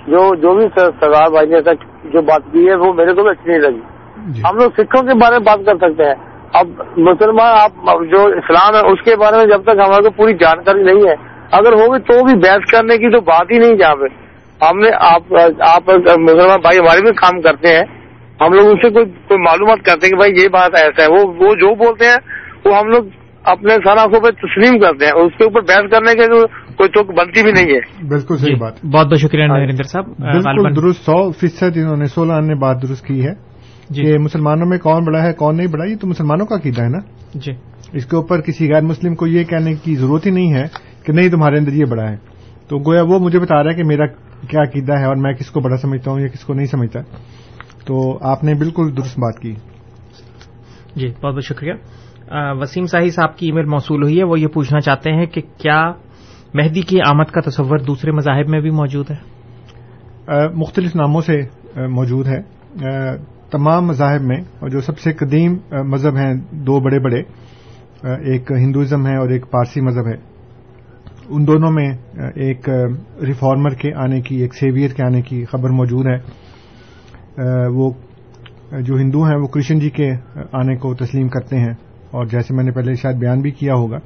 [0.07, 1.71] جو جو بھی سر- سردار بھائی نے ایسا
[2.03, 3.79] جو بات کی ہے وہ میرے کو بھی اچھی نہیں لگی۔
[4.27, 6.15] جی۔ ہم لوگ سکھوں کے بارے میں بات کر سکتے ہیں۔
[6.53, 10.33] اب مسلمان آپ جو اسلام ہے اس کے بارے میں جب تک ہمارے کو پوری
[10.33, 13.95] جانکاری نہیں ہے اگر ہوگی تو بھی بحث کرنے کی تو بات ہی نہیں جہاں
[13.95, 14.05] پہ۔
[14.65, 15.21] ہم نے آپ
[15.59, 17.83] آپ مسلمان بھائی ہمارے بھی کام کرتے ہیں۔
[18.41, 21.07] ہم لوگ ان سے کوئی کوئی معلومات کرتے ہیں کہ بھائی یہ بات ایسا ہے۔
[21.07, 22.17] وہ وہ جو بولتے ہیں
[22.65, 23.03] وہ ہم لوگ
[23.43, 26.27] اپنے سر آنکھوں پہ تسلیم کرتے ہیں۔ اس کے اوپر بحث کرنے کے
[26.73, 30.05] کوئی تو بنتی بھی نہیں ہے۔ بالکل جی صحیح بات۔ بہت بہت شکریہ نریندر صاحب۔
[30.19, 33.31] بالکل درست سو فیصد انہوں نے سولہ نے بات درست کی ہے
[33.89, 36.81] جی۔ کہ مسلمانوں میں کون بڑا ہے کون نہیں بڑا یہ تو مسلمانوں کا عقیدہ
[36.81, 36.99] ہے نا۔
[37.33, 37.51] جی۔
[37.93, 40.63] اس کے اوپر کسی غیر مسلم کو یہ کہنے کی ضرورت ہی نہیں ہے
[41.09, 42.17] کہ نہیں تمہارے اندر یہ بڑا ہے۔
[42.67, 44.05] تو گویا وہ مجھے بتا رہا ہے کہ میرا
[44.47, 46.99] کیا عقیدہ ہے اور میں کس کو بڑا سمجھتا ہوں یا کس کو نہیں سمجھتا۔
[47.85, 49.55] تو آپ نے بالکل درست بات کی۔
[50.95, 51.73] جی بہت بہت شکریہ۔
[52.31, 55.41] وسیم ساہی صاحب کی ای میل موصول ہوئی ہے۔ وہ یہ پوچھنا چاہتے ہیں کہ
[55.57, 55.91] کیا
[56.53, 59.15] مہدی کی آمد کا تصور دوسرے مذاہب میں بھی موجود ہے؟
[60.53, 61.41] مختلف ناموں سے
[61.87, 62.41] موجود ہے۔
[63.51, 67.19] تمام مذاہب میں اور جو سب سے قدیم مذہب ہیں دو بڑے بڑے۔
[68.03, 70.28] ایک ہندوازم ہے اور ایک پارسی مذہب ہے۔
[71.29, 71.91] ان دونوں میں
[72.35, 72.69] ایک
[73.27, 76.17] ریفارمر کے آنے کی، ایک سیویئر کے آنے کی خبر موجود ہے۔
[77.67, 77.91] وہ
[78.81, 80.11] جو ہندو ہیں، وہ کرشن جی کے
[80.51, 81.73] آنے کو تسلیم کرتے ہیں۔
[82.11, 83.97] اور جیسے میں نے پہلے شاید بیان بھی کیا ہوگا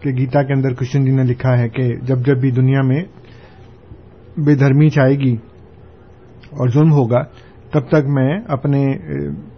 [0.00, 3.04] کہ گیتا کے اندر کرشن جی نے لکھا ہے کہ جب جب بھی دنیا میں
[4.36, 5.36] بے دھرمی چاہے گی
[6.50, 7.22] اور ظلم ہوگا،
[7.72, 8.98] تب تک میں اپنے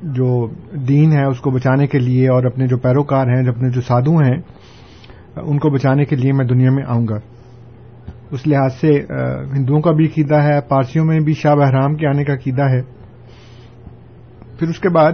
[0.03, 0.49] جو
[0.88, 4.16] دین ہے، اس کو بچانے کے لیے اور اپنے جو پیروکار ہیں، اپنے جو سادھو
[4.16, 4.37] ہیں
[5.37, 7.18] ان کو بچانے کے لیے میں دنیا میں آؤں گا۔
[8.31, 8.92] اس لحاظ سے
[9.57, 12.81] ہندوؤں کا بھی عقیدہ ہے، پارسیوں میں بھی شاہ بحرام کے آنے کا عقیدہ ہے۔
[14.59, 15.12] پھر اس کے بعد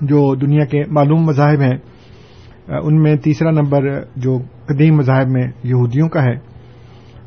[0.00, 1.76] جو دنیا کے معلوم مذاہب ہیں
[2.82, 3.82] ان میں تیسرا نمبر،
[4.16, 6.36] جو قدیم مذاہب میں یہودیوں کا ہے،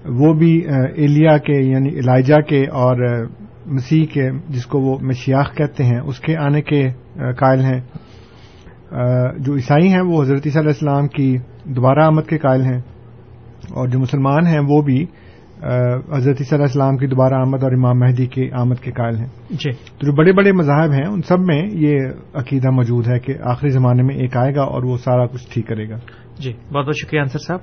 [0.05, 0.61] وہ بھی
[0.95, 3.25] ایلیا کے یعنی الائجا کے اور
[3.65, 7.81] مسیح کے، جس کو وہ مشیاخ کہتے ہیں، اس کے آنے کے قائل ہیں۔
[9.39, 11.35] جو عیسائی ہیں، وہ حضرت علیہ السلام کی
[11.75, 12.79] دوبارہ آمد کے قائل ہیں
[13.75, 15.05] اور جو مسلمان ہیں وہ بھی
[16.11, 19.71] حضرت علیہ السلام کی دوبارہ آمد اور امام مہدی کی آمد کے قائل ہیں۔ جی۔
[19.71, 21.95] تو جو بڑے بڑے مذاہب ہیں ان سب میں یہ
[22.33, 25.67] عقیدہ موجود ہے کہ آخری زمانے میں ایک آئے گا اور وہ سارا کچھ ٹھیک
[25.67, 25.95] کرے گا۔
[26.39, 27.59] جی بہت بہت شکریہ انصر صاحب۔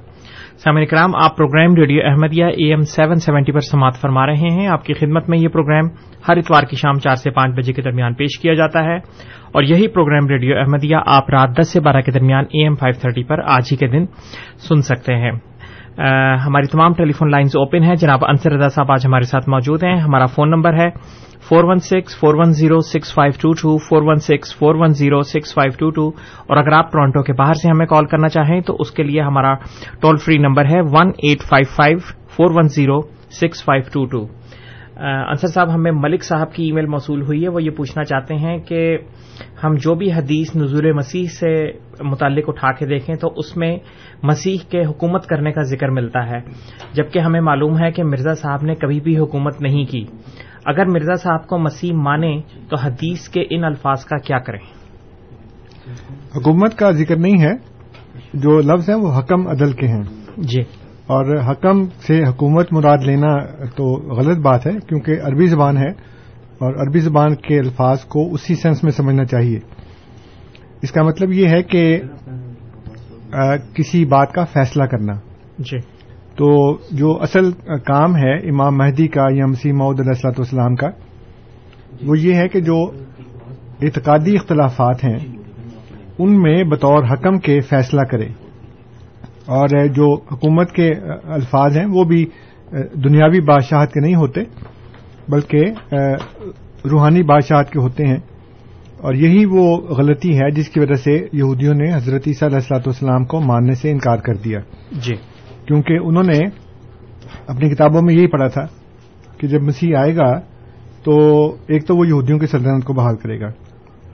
[0.58, 4.66] سامع کرام آپ programme radio Ahmadiyya A M seven seventy پر سماعت فرما رہے ہیں۔
[4.66, 5.84] آپ کی خدمت میں یہ پروگرام
[6.28, 8.98] ہر اتوار کی شام چار سے پانچ بجے کے درمیان پیش کیا جاتا ہے۔
[9.54, 13.00] اور یہی پروگرام ریڈیو احمدیہ آپ رات دس سے بارہ کے درمیان اے ایم فائیو
[13.00, 14.04] تھرٹی پر آج ہی کے دن
[14.68, 15.32] سن سکتے ہیں۔
[16.46, 19.84] ہماری تمام ٹیلی فون لائنز اوپن ہیں۔ جناب انصر رضا صاحب آج ہمارے ساتھ موجود
[19.84, 20.88] ہیں۔ ہمارا فون نمبر ہے
[21.48, 24.88] four one six, four one zero, six five two two, four one six, four one
[24.88, 26.08] zero, six five two two.
[26.48, 29.20] اور اگر آپ ٹورانٹو کے باہر سے ہمیں کال کرنا چاہیں تو اس کے لیے
[29.20, 29.54] ہمارا
[30.00, 31.98] ٹول فری نمبر ہے one eight five five,
[32.36, 33.00] four one zero,
[33.40, 34.43] six five two two.
[35.06, 38.34] Ansar sahib ہمیں ملک صاحب کی ای میل موصول ہوئی ہے۔ وہ یہ پوچھنا چاہتے
[38.34, 38.98] ہیں کہ
[39.64, 43.78] ہم جو بھی حدیث نزول مسیح سے متعلق اٹھا کے دیکھیں تو اس میں
[44.22, 46.38] مسیح کے حکومت کرنے کا ذکر ملتا ہے۔
[46.92, 50.04] جبکہ ہمیں معلوم ہے کہ مرزا صاحب نے کبھی بھی حکومت نہیں کی۔
[50.64, 54.60] اگر مرزا صاحب کو مسیح مانے تو حدیث کے ان الفاظ کا کیا کریں؟
[56.36, 57.52] حکومت کا ذکر نہیں ہے۔
[58.34, 60.02] جو لفظ ہیں وہ حکم عدل کے ہیں۔
[60.36, 60.62] جی۔
[61.06, 63.36] اور حکم سے حکومت مراد لینا
[63.76, 65.90] تو غلط بات ہے کیونکہ عربی زبان ہے
[66.58, 69.58] اور عربی زبان کے الفاظ کو اسی سینس میں سمجھنا چاہیے۔
[70.82, 72.00] اس کا مطلب یہ ہے کہ
[73.74, 75.12] کسی بات کا فیصلہ کرنا۔
[75.58, 75.78] جی۔
[76.36, 80.88] تو جو اصل کام ہے امام مہدی کا یا مسیح معود علیہ السلاۃ والسلام کا
[82.06, 82.90] وہ یہ ہے کہ جو
[83.82, 85.18] اعتقادی اختلافات ہیں
[86.18, 88.43] ان میں بطور حکم کے فیصلہ کرے۔
[89.46, 90.92] اور جو حکومت کے
[91.24, 92.26] الفاظ ہیں وہ بھی
[93.04, 94.40] دنیاوی بادشاہت کے نہیں ہوتے
[95.28, 95.64] بلکہ
[96.90, 98.16] روحانی بادشاہت کے ہوتے ہیں۔
[99.00, 102.80] اور یہی وہ غلطی ہے جس کی وجہ سے یہودیوں نے حضرت عیسیٰ علیہ السلاۃ
[102.80, 104.58] والسلام کو ماننے سے انکار کر دیا۔
[104.92, 105.14] جی۔
[105.66, 106.38] کیونکہ انہوں نے
[107.46, 108.66] اپنی کتابوں میں یہی پڑھا تھا
[109.38, 110.40] کہ جب مسیح آئے گا
[111.04, 111.12] تو
[111.66, 113.48] ایک تو وہ یہودیوں کی سلطنت کو بحال کرے گا۔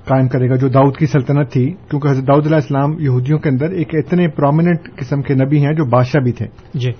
[0.04, 3.48] قائم کرے گا جو داؤد کی سلطنت تھی کیونکہ حضرت داؤد علیہ السلام یہودیوں کے
[3.48, 6.90] اندر ایک اتنے پرومیننٹ قسم کے نبی ہیں جو بادشاہ بھی تھے۔ جی۔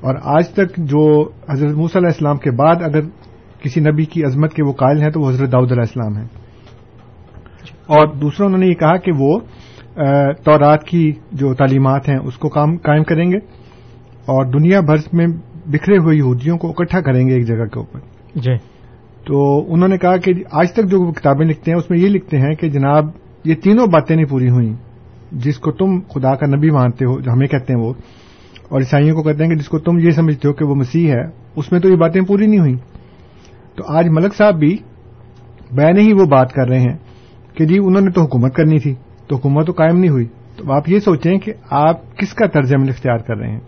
[0.00, 3.00] اور آج تک جو حضرت موسی علیہ السلام کے بعد اگر
[3.62, 6.26] کسی نبی کی عظمت کے وہ قائل ہیں تو وہ حضرت داؤد علیہ السلام ہیں۔
[7.86, 9.38] اور دوسرا انہوں نے یہ کہا کہ وہ
[10.44, 13.36] تورات کی جو تعلیمات ہیں اس کو قائم کریں گے
[14.06, 15.26] اور دنیا بھر میں
[15.66, 18.00] بکھرے ہوئے یہودیوں کو اکٹھا کریں گے ایک جگہ کے اوپر۔
[18.34, 18.75] جی۔
[19.26, 22.38] تو انہوں نے کہا کہ آج تک جو کتابیں لکھتے ہیں، اس میں یہ لکھتے
[22.38, 23.06] ہیں کہ جناب،
[23.44, 24.74] یہ تینوں باتیں نہیں پوری ہوئیں،
[25.32, 27.92] جس کو تم خدا کا نبی مانتے ہو، جو ہمیں کہتے ہیں وہ،
[28.68, 31.12] اور عیسائیوں کو کہتے ہیں کہ جس کو تم یہ سمجھتے ہو کہ وہ مسیح
[31.12, 31.22] ہے،
[31.56, 32.76] اس میں تو یہ باتیں پوری نہیں ہوئیں۔
[33.76, 34.76] تو آج ملک صاحب بھی
[35.72, 36.96] بین ہی وہ بات کر رہے ہیں
[37.54, 38.94] کہ جی انہوں نے تو حکومت کرنی تھی،
[39.26, 42.74] تو حکومت تو قائم نہیں ہوئی۔ تو آپ یہ سوچیں کہ آپ کس کا طرز
[42.74, 43.60] عمل اختیار کر رہے ہیں؟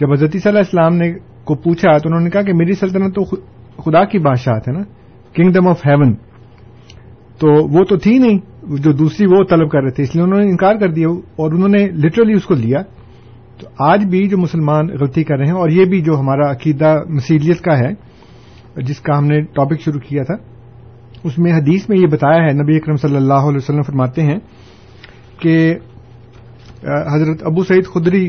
[0.00, 1.12] جب حضرت صلی اللہ السلام نے
[1.44, 3.22] کو پوچھا تو انہوں نے کہا کہ میری سلطنت تو
[3.78, 4.82] خدا کی بادشاہت ہے نا
[5.34, 6.14] کنگڈم آف ہیون
[7.40, 8.38] تو وہ تو تھی نہیں،
[8.82, 11.52] جو دوسری وہ طلب کر رہے تھے، اس لیے انہوں نے انکار کر دیا، اور
[11.52, 12.80] انہوں نے لٹرلی اس کو لیا۔
[13.58, 16.94] تو آج بھی جو مسلمان غلطی کر رہے ہیں، اور یہ بھی جو ہمارا عقیدہ
[17.08, 17.92] مسیلیت کا ہے،
[18.82, 20.34] جس کا ہم نے ٹاپک شروع کیا تھا،
[21.24, 24.38] اس میں حدیث میں یہ بتایا ہے، نبی اکرم صلی اللہ علیہ وسلم فرماتے ہیں
[25.40, 25.54] کہ
[27.12, 28.24] حضرت ابو سعید خدری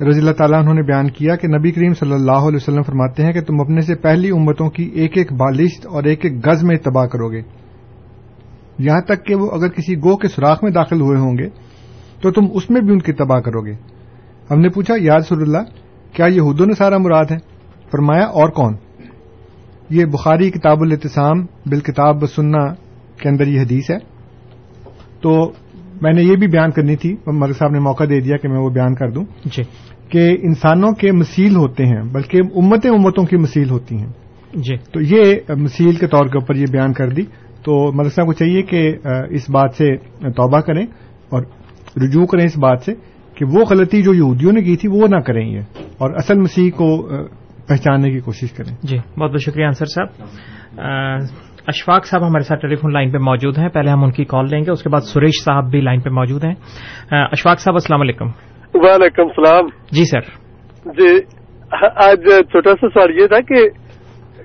[0.00, 3.22] رضی اللہ تعالیٰ انہوں نے بیان کیا کہ نبی کریم صلی اللہ علیہ وسلم فرماتے
[3.22, 6.64] ہیں کہ تم اپنے سے پہلی امتوں کی ایک ایک بالشت اور ایک ایک گز
[6.64, 7.42] میں تباہ کرو گے۔
[8.78, 11.48] یہاں تک کہ وہ اگر کسی گو کے سوراخ میں داخل ہوئے ہوں گے
[12.22, 13.72] تو تم اس میں بھی ان کی تباہ کرو گے۔
[14.50, 15.58] ہم نے پوچھا یاد سر اللہ،
[16.12, 17.36] کیا یہ حدود نے سارا مراد ہے؟
[17.90, 18.76] فرمایا، اور کون؟
[19.90, 22.74] یہ بخاری کتاب الاتسام بالکتاب بسنہ
[23.22, 23.98] کے اندر یہ حدیث ہے۔
[25.20, 25.52] تو
[26.00, 28.58] میں نے یہ بھی بیان کرنی تھی ملک صاحب نے موقع دے دیا کہ میں
[28.58, 29.62] وہ بیان کر دوں جی۔
[30.08, 34.08] کہ انسانوں کے مسیل ہوتے ہیں بلکہ امتیں امتوں کی مسیل ہوتی ہیں۔
[34.54, 37.22] جی۔ تو یہ مسیل کے طور کے اوپر یہ بیان کر دی۔
[37.64, 38.92] تو مدرسہ کو چاہیے کہ
[39.30, 39.96] اس بات سے
[40.30, 40.82] توبہ کریں
[41.28, 41.42] اور
[41.96, 42.92] رجوع کریں اس بات سے
[43.34, 45.60] کہ وہ غلطی جو یہودیوں نے کی تھی وہ نہ کریں یہ۔
[45.98, 47.08] اور اصل مسیح کو
[47.66, 50.06] پہچاننے کی کوشش کریں۔ جی بہت بہت شکریہ انصر صاحب۔
[51.66, 54.44] اشفاق صاحب ہمارے ساتھ ٹیلی فون لائن پہ موجود ہیں۔ پہلے ہم ان کی کال
[54.50, 56.54] لیں گے اس کے بعد سریش صاحب بھی لائن پہ موجود ہیں۔
[57.10, 58.26] اشفاق صاحب السلام علیکم۔
[58.74, 60.20] وعلیکم السلام۔ جی سر۔
[60.84, 61.20] جی
[61.96, 63.68] آج چھوٹا سا سوال یہ تھا کہ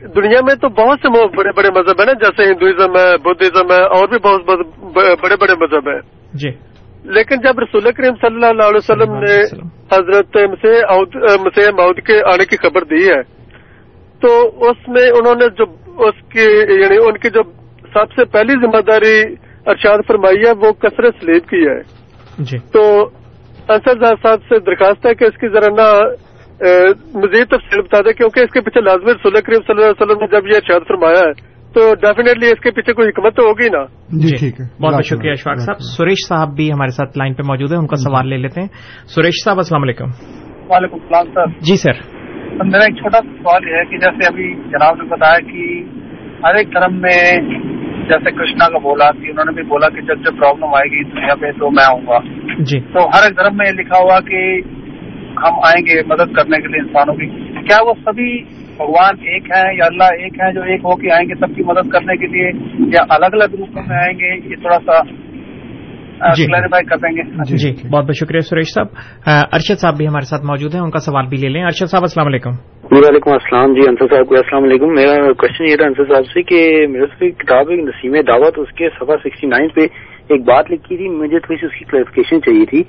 [0.07, 3.83] دنیا میں تو بہت سے بڑے بڑے مذہب ہیں نا جیسے ہندوازم ہے بدھزم ہے
[3.83, 4.41] اور بھی بہت
[5.23, 5.99] بڑے بڑے مذہب ہیں۔
[6.33, 6.49] جی۔
[7.03, 9.39] لیکن جب رسول کریم صلی اللہ علیہ وسلم نے
[9.95, 13.21] حضرت مسیح مود کے آنے کی خبر دی ہے
[14.21, 17.41] تو اس میں انہوں نے جو اس کی یعنی ان کی جو
[17.93, 22.07] سب سے پہلی ذمہ داری ارشاد فرمائی ہے وہ کثرت سلیب کی ہے۔
[22.37, 23.09] جی۔ تو
[23.69, 25.99] انصر صاحب سے درخواست ہے کہ اس کی ذرا نہ
[27.15, 30.19] مزید تفصیل بتا دیں کیونکہ اس کے پیچھے لازمی رسول کریم صلی اللہ علیہ وسلم
[30.19, 33.69] نے جب یہ ارشاد فرمایا ہے تو ڈیفینیٹلی اس کے پیچھے کوئی حکمت تو ہوگی
[33.69, 37.33] نا؟ جی ٹھیک ہے۔ بہت بہت شکریہ اشفاق صاحب۔ سریش صاحب بھی ہمارے ساتھ لائن
[37.33, 38.67] پہ موجود ہیں ان کا سوال لے لیتے ہیں۔
[39.15, 40.05] سریش صاحب السلام علیکم۔
[40.69, 44.55] وعلیکم السلام سر۔ جی سر۔ میرا ایک چھوٹا سا سوال یہ ہے کہ جیسے ابھی
[44.55, 45.83] جناب نے بتایا کہ
[46.45, 47.37] ہر ایک دھرم میں
[48.09, 51.03] جیسے کرشنا کا بولا کہ انہوں نے بھی بولا کہ جب جب پرابلم آئے گی
[51.03, 52.19] دنیا پہ تو میں آؤں گا۔
[52.59, 54.61] جی۔ تو ہر ایک دھرم میں لکھا ہوا کہ
[55.37, 57.27] ہم آئیں گے مدد کرنے کے لیے انسانوں کی۔
[57.61, 58.43] کیا وہ سبھی
[58.77, 61.63] بھگوان ایک ہیں یا اللہ ایک ہے جو ایک ہو کے آئیں گے سب کی
[61.63, 65.01] مدد کرنے کے لیے یا الگ الگ روپوں میں آئیں گے؟ یہ تھوڑا سا
[66.19, 68.87] کلیریفائی کر دیں گے۔ جی۔ بہت بہت شکریہ سریش صاحب۔
[69.53, 72.01] ارشد صاحب بھی ہمارے ساتھ موجود ہیں ان کا سوال بھی لے لیں۔ ارشد صاحب
[72.01, 72.49] السلام علیکم۔
[72.91, 76.41] وعلیکم السلام۔ جی انصر صاحب کو السلام علیکم۔ میرا کوشچن یہ تھا انصر صاحب سے
[76.41, 79.81] کہ میرے سے کتاب ایک نسیم دعوت اس کے سفا سکسٹی نائن پہ
[80.29, 82.83] ایک بات لکھی تھی۔ مجھے تھوڑی سی اس کی کلیریفکیشن چاہیے تھی۔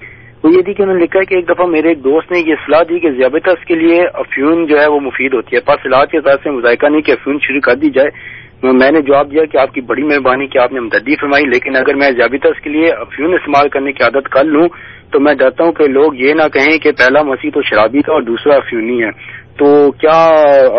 [0.44, 2.38] وہ یہ تھی کہ انہوں نے لکھا ہے کہ ایک دفعہ میرے ایک دوست نے
[2.38, 5.86] یہ صلاح دی کہ ذیابطس کے لیے افیون جو ہے وہ مفید ہوتی ہے۔ پاس
[5.86, 9.30] علاج کے ساتھ سے مذائقہ نہیں کہ افیون شروع کر دی جائے۔ میں نے جواب
[9.30, 12.60] دیا کہ آپ کی بڑی مہربانی کہ آپ نے مددی فرمائی لیکن اگر میں ذیابطس
[12.60, 14.68] کے لیے افیون استعمال کرنے کی عادت کر لوں
[15.12, 18.12] تو میں ڈرتا ہوں کہ لوگ یہ نہ کہیں کہ پہلا مسیح تو شرابی تھا
[18.12, 20.30] اور دوسرا افیونی ہے۔ تو کیا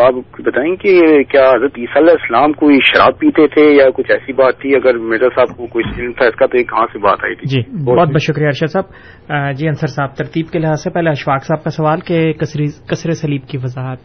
[0.07, 4.33] آپ بتائیں کہ کیا حضرت عیسیٰ علیہ السلام کوئی شراب پیتے تھے یا کچھ ایسی
[4.33, 6.99] بات تھی؟ اگر مرزا صاحب کو کوئی علم تھا اس کا تو یہ کہاں سے
[6.99, 8.85] بات آئی تھی؟ جی بہت بہت شکریہ۔ ارشد صاحب۔
[9.55, 13.41] جی انصر صاحب ترتیب کے لحاظ سے پہلے اشفاق صاحب کا سوال کہ کثر سلیب
[13.47, 13.97] کی وضاحت۔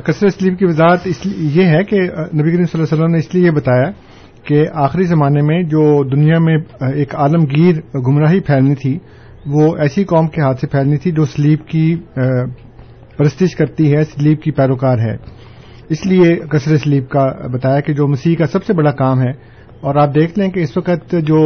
[0.00, 3.34] کثر سلیب کی وضاحت یہ ہے کہ نبی کریم صلی اللہ علیہ وسلم نے اس
[3.34, 3.90] لیے یہ بتایا
[4.44, 6.56] کہ آخری زمانے میں جو دنیا میں
[6.92, 8.98] ایک عالمگیر گمراہی پھیلنی تھی،
[9.46, 11.94] وہ ایسی قوم کے ہاتھ سے پھیلنی تھی جو سلیب کی
[13.18, 15.16] پرستش کرتی ہے، سلیب کی پیروکار ہے۔
[15.90, 19.30] اس لیے کثر سلیب کا بتایا کہ جو مسیح کا سب سے بڑا کام ہے،
[19.80, 21.40] اور آپ دیکھ لیں کہ اس وقت جو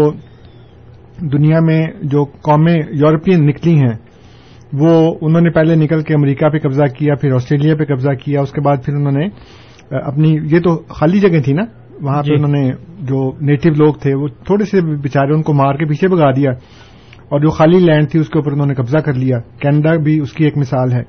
[1.32, 3.94] دنیا میں جو قومیں یورپین نکلی ہیں
[4.72, 8.40] وہ انہوں نے پہلے نکل کے امریکہ پہ قبضہ کیا پھر آسٹریلیا پہ قبضہ کیا
[8.40, 9.28] اس کے بعد پھر انہوں نے
[9.96, 11.62] اپنی یہ تو خالی جگہ تھی نا
[12.02, 15.74] وہاں پہ انہوں نے جو نیٹو لوگ تھے وہ تھوڑے سے بےچارے ان کو مار
[15.74, 16.50] کے پیچھے بگا دیا
[17.28, 20.20] اور جو خالی لینڈ تھی اس کے اوپر انہوں نے قبضہ کر لیا۔ کینیڈا بھی
[20.20, 21.02] اس کی ایک مثال ہے۔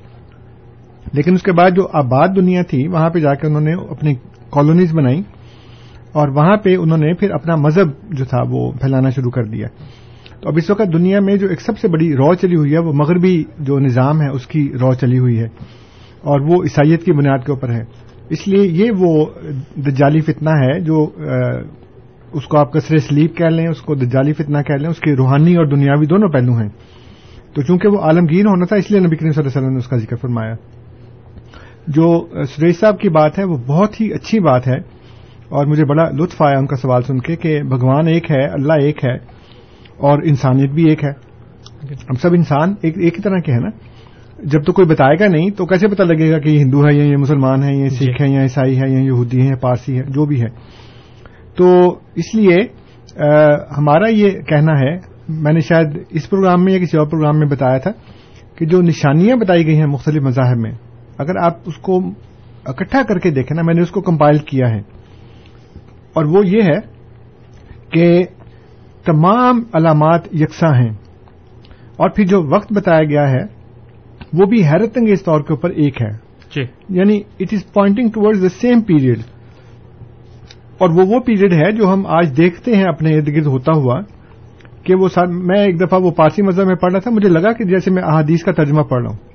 [1.12, 4.14] لیکن اس کے بعد جو آباد دنیا تھی وہاں پہ جا کے انہوں نے اپنی
[4.50, 5.22] کالونیز بنائی
[6.12, 9.66] اور وہاں پہ انہوں نے پھر اپنا مذہب جو تھا وہ پھیلانا شروع کر دیا۔
[10.40, 12.78] تو اب اس وقت دنیا میں جو ایک سب سے بڑی رو چلی ہوئی ہے،
[12.78, 15.46] وہ مغربی جو نظام ہے، اس کی رو چلی ہوئی ہے
[16.20, 17.82] اور وہ عیسائیت کی بنیاد کے اوپر ہے۔
[18.30, 19.26] اس لیے یہ وہ
[19.76, 21.10] دجالی فتنہ ہے جو
[22.32, 25.16] اس کو آپ کثر سلیپ کہہ لیں، اس کو دجالی فتنہ کہہ لیں، اس کے
[25.16, 26.68] روحانی اور دنیاوی دونوں پہلو ہیں۔
[27.54, 29.78] تو چونکہ وہ عالمگیر ہونا تھا، اس لیے نبی کریم صلی اللہ علیہ وسلم نے
[29.78, 30.54] اس کا ذکر فرمایا۔
[31.86, 34.76] جو سریش صاحب کی بات ہے، وہ بہت ہی اچھی بات ہے
[35.48, 38.72] اور مجھے بڑا لطف آیا ان کا سوال سن کے کہ بھگوان ایک ہے، اللہ
[38.72, 39.39] ایک ہے۔
[40.00, 41.10] اور انسانیت بھی ایک ہے۔
[41.92, 43.68] ہم سب انسان ایک ایک ہی طرح کے ہیں نا۔
[44.44, 46.94] جب تو کوئی بتائے گا نہیں تو کیسے پتہ لگے گا کہ یہ ہندو ہے
[46.94, 49.98] یا یہ مسلمان ہے یہ سکھ ہے یا عیسائی ہے یا یہودی ہے یا پارسی
[49.98, 50.46] ہے جو بھی ہے
[51.56, 52.56] تو اس لیے
[53.78, 54.96] ہمارا یہ کہنا ہے
[55.28, 57.90] میں نے شاید اس پروگرام میں یا کسی اور پروگرام میں بتایا تھا
[58.58, 60.72] کہ جو نشانیاں بتائی گئی ہیں مختلف مذاہب میں
[61.18, 62.00] اگر آپ اس کو
[62.64, 64.80] اکٹھا کر کے دیکھیں نا میں نے اس کو کمپائل کیا ہے۔
[66.12, 66.78] اور وہ یہ ہے
[67.90, 68.24] کہ
[69.04, 70.90] تمام علامات یکساں ہیں۔
[71.96, 73.42] اور پھر جو وقت بتایا گیا ہے
[74.32, 78.42] وہ بھی حیرت انگیز طور کے اوپر ایک ہے۔ جی۔ یعنی it is pointing towards
[78.42, 79.18] the same period
[80.78, 84.00] اور وہ وہ پیریڈ ہے جو ہم آج دیکھتے ہیں اپنے ارد گرد ہوتا ہوا
[84.84, 87.64] کہ وہ میں ایک دفعہ وہ پارسی مذہب میں پڑھ رہا تھا مجھے لگا کہ
[87.64, 89.29] جیسے میں احادیث کا ترجمہ پڑھ رہا ہوں۔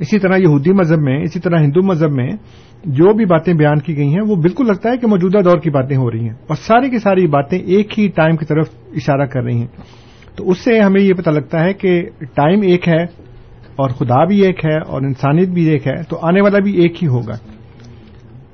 [0.00, 2.30] اسی طرح یہودی مذہب میں، اسی طرح ہندو مذہب میں
[2.84, 5.70] جو بھی باتیں بیان کی گئی ہیں، وہ بالکل لگتا ہے کہ موجودہ دور کی
[5.70, 9.26] باتیں ہو رہی ہیں اور ساری کی ساری باتیں ایک ہی ٹائم کی طرف اشارہ
[9.26, 9.66] کر رہی ہیں۔
[10.36, 12.02] تو اس سے ہمیں یہ پتہ لگتا ہے کہ
[12.34, 13.02] ٹائم ایک ہے
[13.76, 17.02] اور خدا بھی ایک ہے اور انسانیت بھی ایک ہے، تو آنے والا بھی ایک
[17.02, 17.34] ہی ہوگا۔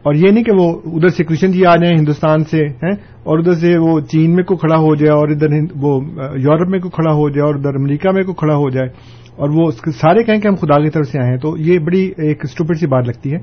[0.02, 2.92] اور یہ نہیں کہ وہ ادھر سے کرشن جی آ جائیں ہندوستان سے، ہیں،
[3.22, 6.00] اور ادھر سے وہ چین میں کو کھڑا ہو جائے اور ادھر وہ،
[6.36, 8.88] یورپ میں کو کھڑا ہو جائے اور ادھر امریکہ میں کو کھڑا ہو جائے۔
[9.36, 12.12] اور وہ سارے کہیں کہ ہم خدا کی طرف سے آئے ہیں، تو یہ بڑی
[12.16, 13.36] ایک اسٹوپڈ سی بات لگتی ہے۔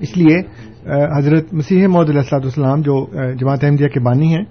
[0.00, 0.36] اس لیے
[1.18, 4.44] حضرت مسیح محدود علیہ السلام جو جماعت احمدیہ کے بانی ہیں،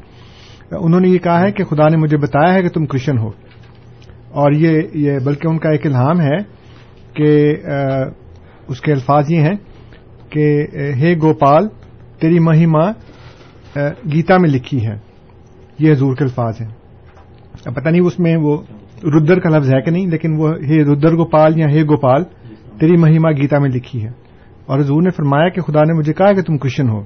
[0.72, 3.28] انہوں نے یہ کہا ہے کہ خدا نے مجھے بتایا ہے کہ تم کرشن ہو۔
[4.32, 6.38] اور یہ یہ بلکہ ان کا ایک الہام ہے
[7.14, 7.56] کہ
[8.68, 9.56] اس کے الفاظ یہ ہیں
[10.30, 11.68] کہ ہے گوپال،
[12.20, 12.90] تیری مہیما
[14.14, 14.96] گیتا میں لکھی ہے۔
[15.80, 16.70] یہ حضور کے الفاظ ہیں۔
[17.64, 18.58] پتہ نہیں اس میں وہ
[19.04, 22.24] ردر کا لفظ ہے کہ نہیں، لیکن وہ ہے ردر گوپال یا ہے گوپال،
[22.80, 24.10] تیری مہیما گیتا میں لکھی ہے۔
[24.66, 27.00] اور حضور نے فرمایا کہ خدا نے مجھے کہا کہ تم کرشن ہو۔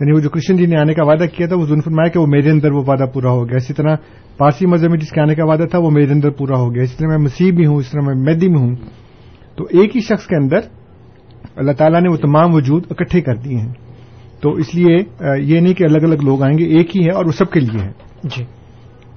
[0.00, 2.18] یعنی وہ جو کرشن جی نے آنے کا وعدہ کیا تھا وہ نے فرمایا کہ
[2.18, 3.96] وہ میرے اندر وہ وعدہ پورا ہو گیا۔ اسی طرح
[4.36, 6.82] پارسی مذہب میں جس کے آنے کا وعدہ تھا، وہ میرے اندر پورا ہو گیا۔
[6.82, 8.76] اسی طرح میں مسیح بھی ہوں، اس طرح میں میدی میں ہوں۔
[9.56, 10.58] تو ایک ہی شخص کے اندر
[11.56, 13.72] اللہ تعالیٰ نے وہ تمام وجود اکٹھے کر دیے ہیں۔
[14.40, 14.96] تو اس لیے
[15.38, 17.60] یہ نہیں کہ الگ الگ لوگ آئیں گے، ایک ہی ہے اور وہ سب کے
[17.60, 17.92] لیے ہے۔
[18.24, 18.44] جی۔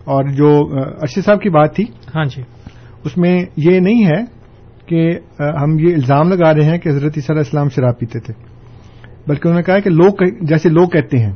[0.04, 0.50] اور جو
[1.02, 1.84] ارشد صاحب کی بات تھی
[2.16, 2.42] ہاں جی۔
[3.06, 4.24] اس میں یہ نہیں ہے
[4.86, 8.34] کہ ہم یہ الزام لگا رہے ہیں کہ حضرت علیہ السلام شراب پیتے تھے
[9.28, 11.34] بلکہ انہوں نے کہا کہ لوگ جیسے لوگ کہتے ہیں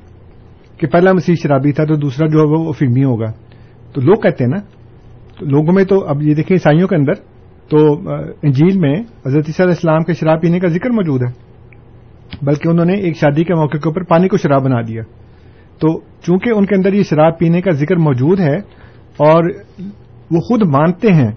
[0.78, 3.32] کہ پہلا مسیح شرابی تھا تو دوسرا جو ہے وہ فلمی ہوگا۔
[3.93, 4.59] تو لوگ کہتے ہیں نا
[5.39, 7.13] تو لوگوں میں تو اب یہ دیکھیں عیسائیوں کے اندر
[7.70, 7.78] تو
[8.43, 8.95] انجیل میں
[9.26, 11.32] حضرت علیہ السلام کے شراب پینے کا ذکر موجود ہے
[12.41, 15.01] بلکہ انہوں نے ایک شادی کے موقع کے اوپر پانی کو شراب بنا دیا۔
[15.80, 18.55] تو چونکہ ان کے اندر یہ شراب پینے کا ذکر موجود ہے
[19.17, 19.43] اور
[20.32, 21.32] وہ خود مانتے ہیں،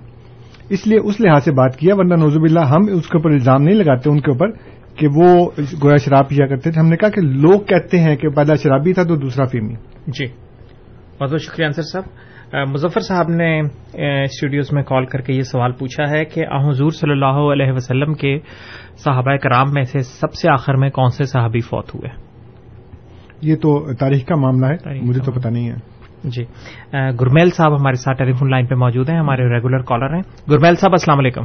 [0.71, 3.63] اس لیے اس لحاظ سے بات کیا، ورنہ نوزب اللہ ہم اس کے اوپر الزام
[3.63, 4.51] نہیں لگاتے ان کے اوپر
[4.97, 5.51] کہ وہ
[5.83, 8.93] گویا شراب پیا کرتے تھے۔ ہم نے کہا کہ لوگ کہتے ہیں کہ پہلا شرابی
[8.93, 9.75] تھا تو دوسرا فیمی
[10.07, 10.27] جی۔
[11.21, 12.05] بہت بہت شکریہ انصر صاحب۔
[12.69, 13.61] مظفر صاحب نے
[14.25, 18.15] اسٹوڈیوز میں کال کر کے یہ سوال پوچھا ہے کہ حضور صلی اللہ علیہ وسلم
[18.15, 18.39] کے
[18.97, 22.30] صحابہ کرام میں سے سب سے آخر میں کون سے صحابی فوت ہوئے؟
[23.43, 26.45] یہ تو تاریخ کا معاملہ ہے مجھے تو پتہ نہیں ہے۔ جی۔
[27.21, 30.75] گرمیل صاحب ہمارے ساتھ ٹیلی فون لائن پہ موجود ہیں ہمارے ریگولر کالر ہیں۔ گرمیل
[30.75, 31.43] صاحب السلام علیکم۔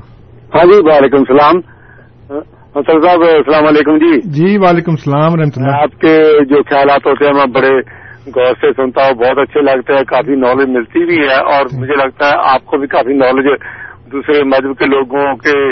[0.55, 1.61] ہاں جی وعلیکم السلام۔
[2.73, 7.25] سر صاحب السلام علیکم جی۔ جی وعلیکم السلام رحمۃ اللہ۔ آپ کے جو خیالات ہوتے
[7.25, 7.79] ہیں میں بڑے
[8.25, 11.93] غور سے سنتا ہوں بہت اچھے لگتے ہیں کافی نالج ملتی بھی ہے اور مجھے
[11.93, 13.47] لگتا ہے آپ کو بھی کافی نالج
[14.11, 15.71] دوسرے مذہب کے لوگوں کے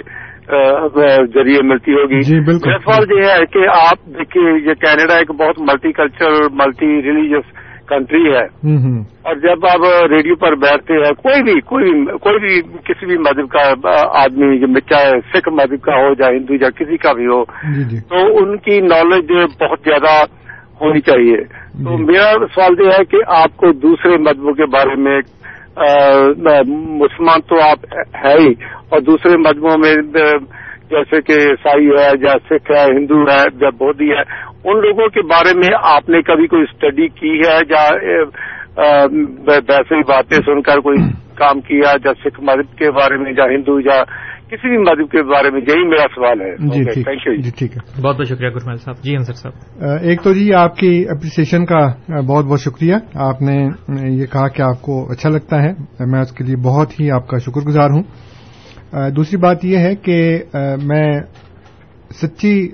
[1.34, 5.60] ذریعے ملتی ہوگی۔ جی بالکل۔ سوال یہ ہے کہ آپ دیکھیے یہ کینیڈا ایک بہت
[5.60, 8.70] multi culture multi religious country ہے
[9.22, 13.18] اور جب آپ ریڈیو پر بیٹھتے ہیں کوئی بھی کوئی بھی کوئی بھی کسی بھی
[13.18, 13.60] مذہب کا
[14.24, 17.44] آدمی چاہے سکھ مذہب کا ہو یا ہندو یا کسی کا بھی ہو
[17.76, 19.32] جی جی۔ تو ان کی نالج
[19.62, 20.24] بہت زیادہ
[20.82, 21.38] ہونی چاہیے۔
[21.84, 25.20] تو میرا سوال یہ ہے کہ آپ کو دوسرے مذہبوں کے بارے میں
[25.78, 27.86] مسلمان تو آپ
[28.26, 28.54] ہے ہی۔
[28.90, 29.96] اور دوسرے مذہبوں میں،
[30.90, 34.22] جیسے کہ عیسائی ہے یا سکھ ہے ہندو ہے یا بودھی ہے،
[34.64, 37.90] ان لوگوں کے بارے میں آپ نے کبھی کوئی اسٹڈی کی ہے؟ یا
[39.48, 40.98] ویسے ہی باتیں سن کر کوئی
[41.36, 44.04] کام کیا یا سکھ مذہب کے بارے میں، یا ہندو، یا
[44.54, 47.78] کسی بھی مذہب کے بارے میں یہی میرا سوال ہے۔ جی تھینک یو جی ٹھیک
[47.78, 51.66] ہے۔ بہت بہت شکریہ گرمل صاحب۔ جی انصر صاحب۔ ایک تو جی آپ کی اپریسیشن
[51.66, 51.88] کا
[52.22, 53.68] بہت بہت شکریہ۔ آپ نے
[54.10, 57.28] یہ کہا کہ آپ کو اچھا لگتا ہے۔ میں اس کے لیے بہت ہی آپ
[57.28, 58.04] کا شکر گزار ہوں۔
[59.12, 60.44] دوسری بات یہ ہے کہ
[60.84, 61.22] میں
[62.22, 62.70] سچی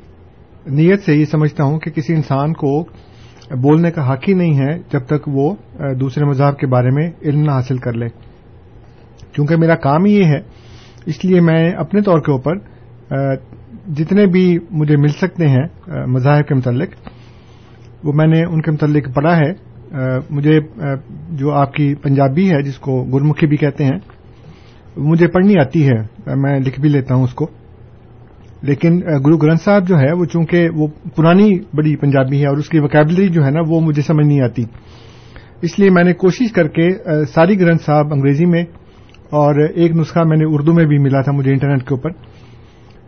[0.65, 2.83] نیت سے یہ سمجھتا ہوں کہ کسی انسان کو
[3.61, 5.55] بولنے کا حق ہی نہیں ہے جب تک وہ
[5.99, 8.07] دوسرے مذہب کے بارے میں علم نہ حاصل کر لے۔
[9.31, 10.58] کیونکہ میرا کام ہی یہ ہے
[11.09, 12.55] اس لیے میں اپنے طور کے اوپر
[13.87, 15.63] جتنے بھی مجھے مل سکتے ہیں
[16.07, 16.89] مذاہب کے متعلق،
[18.03, 19.51] وہ میں نے ان کے متعلق پڑھا ہے۔
[20.29, 20.59] مجھے
[21.31, 23.99] جو آپ کی پنجابی ہے، جس کو گرمکھی بھی کہتے ہیں،
[24.97, 26.01] مجھے پڑھنی آتی ہے۔
[26.35, 27.45] میں لکھ بھی لیتا ہوں اس کو۔
[28.61, 32.69] لیکن گرو گرنتھ صاحب جو ہے، وہ چونکہ وہ پرانی بڑی پنجابی ہے اور اس
[32.69, 34.63] کی وکیبلری جو ہے نا، وہ مجھے سمجھ نہیں آتی۔
[35.61, 36.89] اس لیے میں نے کوشش کر کے
[37.35, 38.63] ساری گرنتھ صاحب انگریزی میں
[39.31, 42.11] اور ایک نسخہ میں نے اردو میں بھی ملا تھا مجھے انٹرنیٹ کے اوپر۔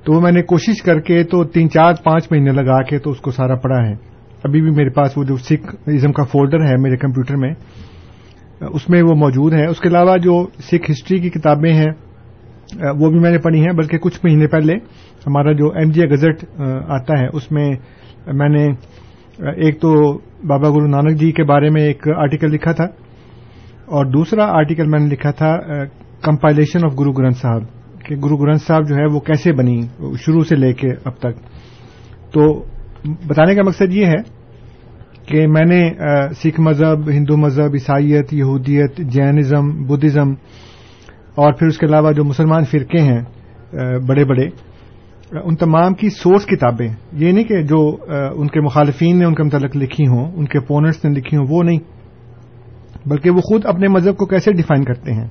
[0.06, 3.10] تو وہ میں نے کوشش کر کے تو تین چار پانچ مہینے لگا کے تو
[3.10, 3.94] اس کو سارا پڑھا ہے۔
[4.44, 7.54] ابھی بھی میرے پاس وہ جو سکھ ازم کا فولڈر ہے میرے کمپیوٹر میں،
[8.74, 11.92] اس میں وہ موجود ہے۔ اس کے علاوہ جو سکھ ہسٹری کی کتابیں ہیں،
[13.00, 14.76] وہ بھی میں نے پڑھی ہیں، بلکہ کچھ مہینے پہلے
[15.28, 16.46] ہمارا جو ایم جی اے گزٹ
[16.88, 17.70] آتا ہے، اس میں
[18.34, 18.66] میں نے،
[19.56, 19.94] ایک تو
[20.48, 22.86] بابا گرو نانک جی کے بارے میں ایک آرٹیکل لکھا تھا۔
[23.88, 25.52] اور دوسرا آرٹیکل میں نے لکھا تھا
[26.24, 27.64] کمپائلیشن آف گرو گرنتھ صاحب
[28.06, 29.82] کہ گرو گرنتھ صاحب جو ہے وہ کیسے بنی
[30.26, 31.40] شروع سے لے کے اب تک
[32.34, 32.64] تو
[33.28, 34.22] بتانے کا مقصد یہ ہے
[35.28, 35.82] کہ میں نے
[36.34, 40.32] سکھ مذہب، ہندو مذہب، عیسائیت، یہودیت، جینزم، بدھزم
[41.36, 43.22] اور پھر اس کے علاوہ جو مسلمان فرقے ہیں
[44.08, 44.48] بڑے بڑے،
[45.44, 47.80] ان تمام کی سورس کتابیں، یہ نہیں کہ جو
[48.36, 51.46] ان کے مخالفین نے ان کے متعلق لکھی ہوں، ان کے اپوننٹس نے لکھی ہوں،
[51.50, 51.80] وہ نہیں،
[53.06, 55.28] بلکہ وہ خود اپنے مذہب کو کیسے ڈیفائن کرتے ہیں؟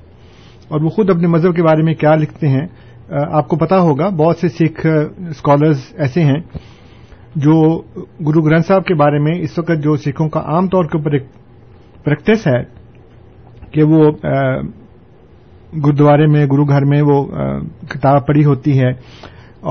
[0.71, 2.65] اور وہ خود اپنے مذہب کے بارے میں کیا لکھتے ہیں
[3.09, 4.85] آپ کو پتا ہوگا، بہت سے سکھ
[5.29, 6.39] اسکالرز ایسے ہیں
[7.35, 7.55] جو
[8.27, 11.11] گرو گرنتھ صاحب کے بارے میں اس وقت جو سکھوں کا عام طور کے اوپر
[11.11, 11.25] ایک
[12.05, 12.61] پریکٹس ہے
[13.71, 14.11] کہ وہ
[15.85, 17.23] گردوارے میں، گرو گھر میں وہ
[17.89, 18.89] کتاب پڑھی ہوتی ہے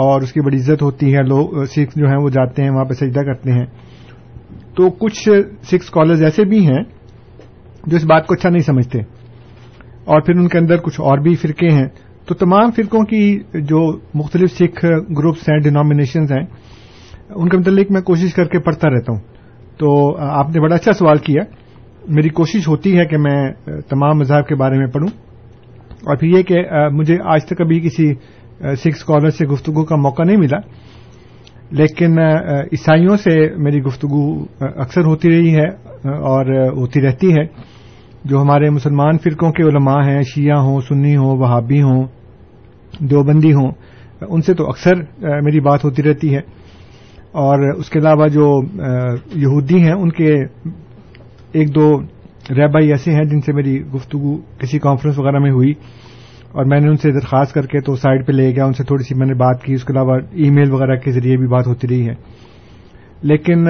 [0.03, 2.85] اور اس کی بڑی عزت ہوتی ہے، لوگ سکھ جو ہیں وہ جاتے ہیں، وہاں
[2.85, 3.67] پہ سجدہ کرتے ہیں۔
[4.77, 6.83] تو کچھ سکھ اسکالرز ایسے بھی ہیں
[7.87, 8.99] جو اس بات کو اچھا نہیں سمجھتے۔
[10.05, 11.89] اور پھر ان کے اندر کچھ اور بھی فرقے ہیں۔
[12.27, 14.85] تو تمام فرقوں کی جو مختلف سکھ
[15.19, 16.47] گروپس ہیں ڈینامینیشنز ہیں،
[17.35, 19.21] ان کے متعلق میں کوشش کر کے پڑھتا رہتا ہوں۔
[19.79, 21.43] تو آپ نے بڑا اچھا سوال کیا۔
[22.09, 23.53] میری کوشش ہوتی ہے کہ میں
[23.89, 25.09] تمام مذاہب کے بارے میں پڑھوں۔
[26.07, 26.57] اور پھر یہ کہ
[26.93, 28.15] مجھے آج تک ابھی کسی
[28.59, 30.59] سکھ اسکالر سے گفتگو کا موقع نہیں ملا۔
[31.71, 32.19] لیکن
[32.73, 35.69] عیسائیوں سے میری گفتگو اکثر ہوتی رہی ہے
[36.05, 37.45] اور ہوتی رہتی ہے۔
[38.25, 42.05] جو ہمارے مسلمان فرقوں کے علماء ہیں، شیعہ ہوں، سنی ہوں، وہابی ہوں،
[43.01, 43.71] دیوبندی ہوں،
[44.29, 46.41] ان سے تو اکثر میری بات ہوتی رہتی ہے۔
[47.33, 48.61] اور اس کے علاوہ جو
[49.35, 50.45] یہودی ہیں، ان کے
[51.53, 52.01] ایک دو
[52.51, 55.73] ریبائی ایسے ہیں جن سے میری گفتگو کسی کانفرنس وغیرہ میں ہوئی۔
[56.53, 58.85] اور میں نے ان سے درخواست کر کے تو سائڈ پہ لے گیا، ان سے
[58.85, 61.47] تھوڑی سی میں نے بات کی، اس کے علاوہ ای میل وغیرہ کے ذریعے بھی
[61.47, 62.15] بات ہوتی رہی ہے۔
[63.23, 63.67] لیکن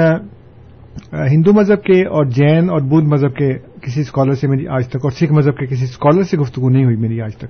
[1.13, 4.97] ہندو مذہب کے اور جین اور بدھ مذہب کے کسی اسکالر سے میری آج تک
[4.97, 7.47] اور سکھ مذہب کے کسی اسکالر سے گفتگو نہیں ہوئی میری آج تک۔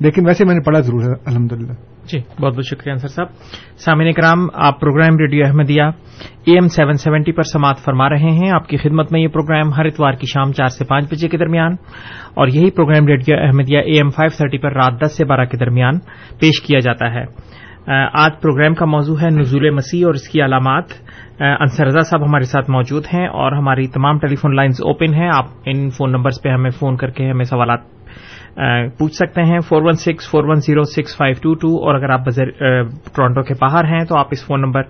[0.00, 1.72] لیکن ویسے میں نے پڑھا ضرور ہے الحمد للہ
[2.06, 3.26] جی بہت بہت شکریہ انصر صاحب۔
[3.78, 5.82] سامعین کرام آپ programme radio Ahmadiyya
[6.44, 9.72] A M seven seventy پر سماعت فرما رہے ہیں۔ آپ کی خدمت میں یہ پروگرام
[9.72, 11.72] ہر اتوار کی شام چار سے پانچ بجے کے درمیان
[12.34, 15.56] اور یہی programme radio Ahmadiyya A M five thirty پر رات دس سے بارہ کے
[15.56, 15.98] درمیان
[16.40, 17.24] پیش کیا جاتا ہے۔
[17.88, 20.84] آج پروگرام کا موضوع ہے نزول مسیح اور اس کی علامات۔
[21.40, 25.28] انصر رضا صاحب ہمارے ساتھ موجود ہیں اور ہماری تمام ٹیلی فون لائنز اوپن ہیں۔
[25.34, 27.80] آپ ان فون نمبرز پہ ہمیں فون کر کے ہمیں سوالات
[28.98, 32.10] پوچھ سکتے ہیں۔ Four one six four one zero six five two two اور اگر
[32.10, 34.82] آپ ٹورانٹو کے باہر ہیں تو آپ اس phone number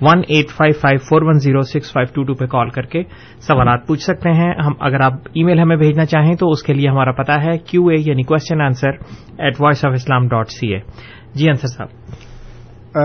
[0.00, 3.02] one eight five five four one zero six five two two پہ کال کر کے
[3.48, 6.74] سوالات پوچھ سکتے ہیں۔ ہم، اگر آپ ای میل ہمیں بھیجنا چاہیں تو اس کے
[6.74, 8.90] لیے ہمارا پتا ہے کیو اے یعنی question answer
[9.38, 10.80] at voice of Islam dot C A
[11.34, 11.88] جی انصر صاحب۔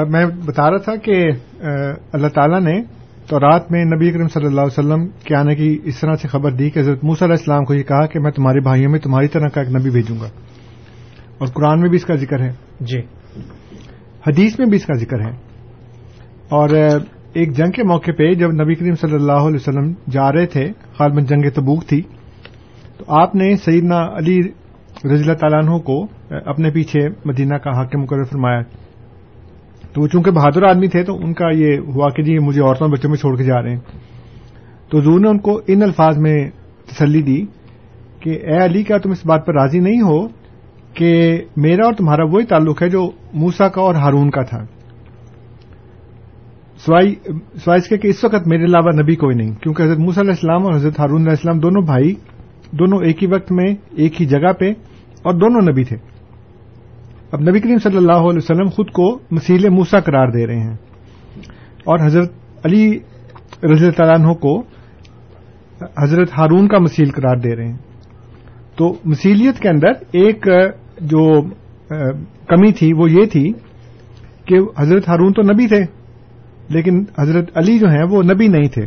[0.10, 1.30] میں بتا رہا تھا کہ
[2.14, 2.84] اللہ تعالیٰ نے
[3.30, 6.28] تو رات میں نبی کرم صلی اللہ علیہ وسلم کے آنے کی اس طرح سے
[6.28, 9.00] خبر دی کہ حضرت موسیٰ علیہ السلام کو یہ کہا کہ میں تمہارے بھائیوں میں
[9.00, 10.26] تمہاری طرح کا ایک نبی بھیجوں گا۔
[11.38, 13.00] اور قرآن میں بھی اس کا ذکر ہے۔ جی۔
[14.28, 15.32] حدیث میں بھی اس کا ذکر ہے۔
[16.50, 16.70] اور
[17.34, 20.72] ایک جنگ کے موقع پہ جب نبی کریم صلی اللہ علیہ وسلم جا رہے تھے
[21.00, 22.02] غالباً جنگ تبوک تھی
[22.98, 24.40] تو آپ نے سیدنا علی
[25.06, 28.62] رضی اللہ تعالیٰ عنہ کو اپنے پیچھے مدینہ کا حاکم مقرر فرمایا۔
[29.94, 32.88] تو وہ چونکہ بہادر آدمی تھے تو ان کا یہ ہوا کہ جی مجھے عورتوں
[32.88, 33.80] بچوں میں چھوڑ کے جا رہے ہیں۔
[34.90, 36.50] تو زور نے ان کو ان الفاظ میں
[36.86, 37.46] تسلی دی
[38.20, 40.28] کہ اے علی، کیا تم اس بات پر راضی نہیں ہو
[40.94, 44.66] کہ میرا اور تمہارا وہی تعلق ہے جو موسا کا اور ہارون کا تھا؟
[46.78, 50.32] سوائے اس کے کہ اس وقت میرے علاوہ نبی کوئی نہیں، کیونکہ حضرت موسیٰ علیہ
[50.32, 52.14] السلام اور حضرت ہارون علیہ السلام دونوں بھائی
[52.72, 54.72] دونوں ایک ہی وقت میں، ایک ہی جگہ پہ
[55.24, 55.98] اور دونوں نبی تھے۔
[57.34, 60.74] اب نبی کریم صلی اللہ علیہ وسلم خود کو مسیل موسا قرار دے رہے ہیں۔
[61.86, 62.32] اور حضرت
[62.66, 63.00] علی
[63.64, 64.64] رضی تعالیٰ عنہ کو
[65.98, 67.78] حضرت ہارون کا مسیل قرار دے رہے ہیں۔
[68.76, 70.48] تو مسیلیت کے اندر ایک
[71.02, 71.42] جو
[72.48, 73.54] کمی تھی وہ یہ تھی
[74.46, 75.84] کہ حضرت ہارون تو نبی تھے،
[76.70, 78.86] لیکن حضرت علی جو ہیں وہ نبی نہیں تھے،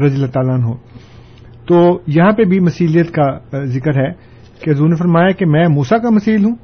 [0.00, 0.74] رضی اللہ تعالیٰ عنہ۔
[1.66, 4.12] تو یہاں پہ بھی مسیلیت کا ذکر ہے
[4.60, 6.54] کہ حضور نے فرمایا کہ میں موسا کا مسیل ہوں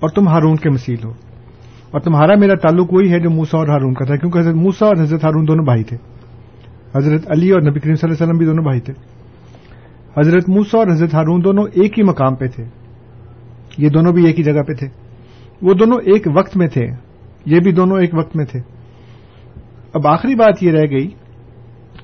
[0.00, 1.12] اور تم ہارون کے مسیل ہو۔
[1.90, 4.86] اور تمہارا میرا تعلق وہی ہے جو موسا اور ہارون کا تھا، کیونکہ حضرت موسا
[4.86, 5.96] اور حضرت ہارون دونوں بھائی تھے۔
[6.94, 8.92] حضرت علی اور نبی کریم صلی اللہ علیہ وسلم بھی دونوں بھائی تھے۔
[10.20, 12.64] حضرت موسا اور حضرت ہارون دونوں ایک ہی مقام پہ تھے۔
[13.78, 14.88] یہ دونوں بھی ایک ہی جگہ پہ تھے۔
[15.62, 16.86] وہ دونوں ایک وقت میں تھے۔
[17.46, 18.60] یہ بھی دونوں ایک وقت میں تھے۔
[19.94, 21.08] اب آخری بات یہ رہ گئی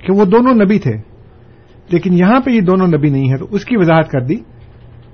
[0.07, 0.93] کہ وہ دونوں نبی تھے۔
[1.91, 4.37] لیکن یہاں پہ یہ دونوں نبی نہیں ہے تو اس کی وضاحت کر دی۔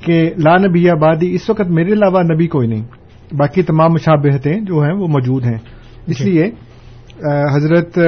[0.04, 2.84] کہ لا نبی آبادی اس وقت میرے علاوہ نبی کوئی نہیں۔
[3.32, 5.58] باقی تمام مشابہتیں جو ہیں وہ موجود ہیں۔
[6.06, 6.50] اس لیے
[7.54, 7.98] حضرت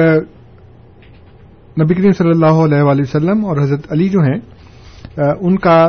[1.81, 4.39] نبی کریم صلی اللہ علیہ وآلہ وسلم اور حضرت علی جو ہیں
[5.39, 5.87] ان کا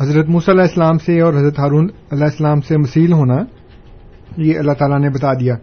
[0.00, 3.36] حضرت موسی علیہ السلام سے اور حضرت ہارون علیہ السلام سے مسیل ہونا
[4.36, 5.54] یہ اللہ تعالیٰ نے بتا دیا۔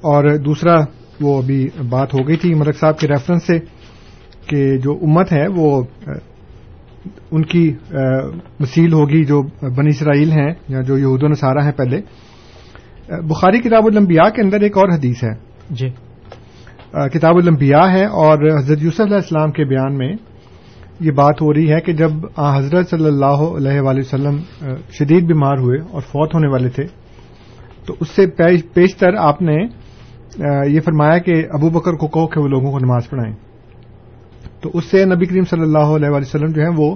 [0.00, 0.76] اور دوسرا
[1.20, 3.58] وہ ابھی بات ہو گئی تھی مرک صاحب کے ریفرنس سے
[4.46, 5.82] کہ جو امت ہے وہ
[7.30, 7.74] ان کی
[8.60, 9.42] مثیل ہوگی جو
[9.76, 12.00] بنی اسرائیل ہیں یا جو یہود و نصارہ ہیں پہلے.
[13.28, 15.32] بخاری کتاب الانبیاء کے اندر ایک اور حدیث ہے.
[15.70, 15.88] جی.
[17.12, 20.12] کتاب الانبیاء ہے اور حضرت یوسف علیہ السلام کے بیان میں
[21.00, 24.36] یہ بات ہو رہی ہے کہ جب حضرت صلی اللہ علیہ وآلہ وسلم
[24.98, 26.84] شدید بیمار ہوئے اور فوت ہونے والے تھے
[27.86, 28.26] تو اس سے
[28.74, 29.56] پیشتر آپ نے
[30.70, 33.34] یہ فرمایا کہ ابو بکر کو کہو کہ وہ لوگوں کو نماز پڑھائیں۔
[34.62, 36.94] تو اس سے نبی کریم صلی اللہ علیہ وسلم جو ہے وہ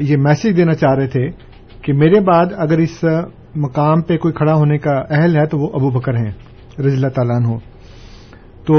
[0.00, 1.28] یہ میسج دینا چاہ رہے تھے
[1.82, 3.04] کہ میرے بعد اگر اس
[3.56, 6.30] مقام پہ کوئی کھڑا ہونے کا اہل ہے تو وہ ابو بکر ہیں،
[6.78, 7.58] رضی اللہ تعالیٰ ہو
[8.66, 8.76] تو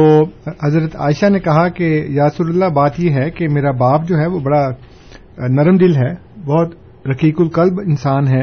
[0.64, 4.28] حضرت عائشہ نے کہا کہ یاسر اللہ، بات یہ ہے کہ میرا باپ جو ہے
[4.28, 4.68] وہ بڑا
[5.49, 6.14] نرم دل ہے،
[6.45, 8.41] بہت رقیق القلب انسان ہے۔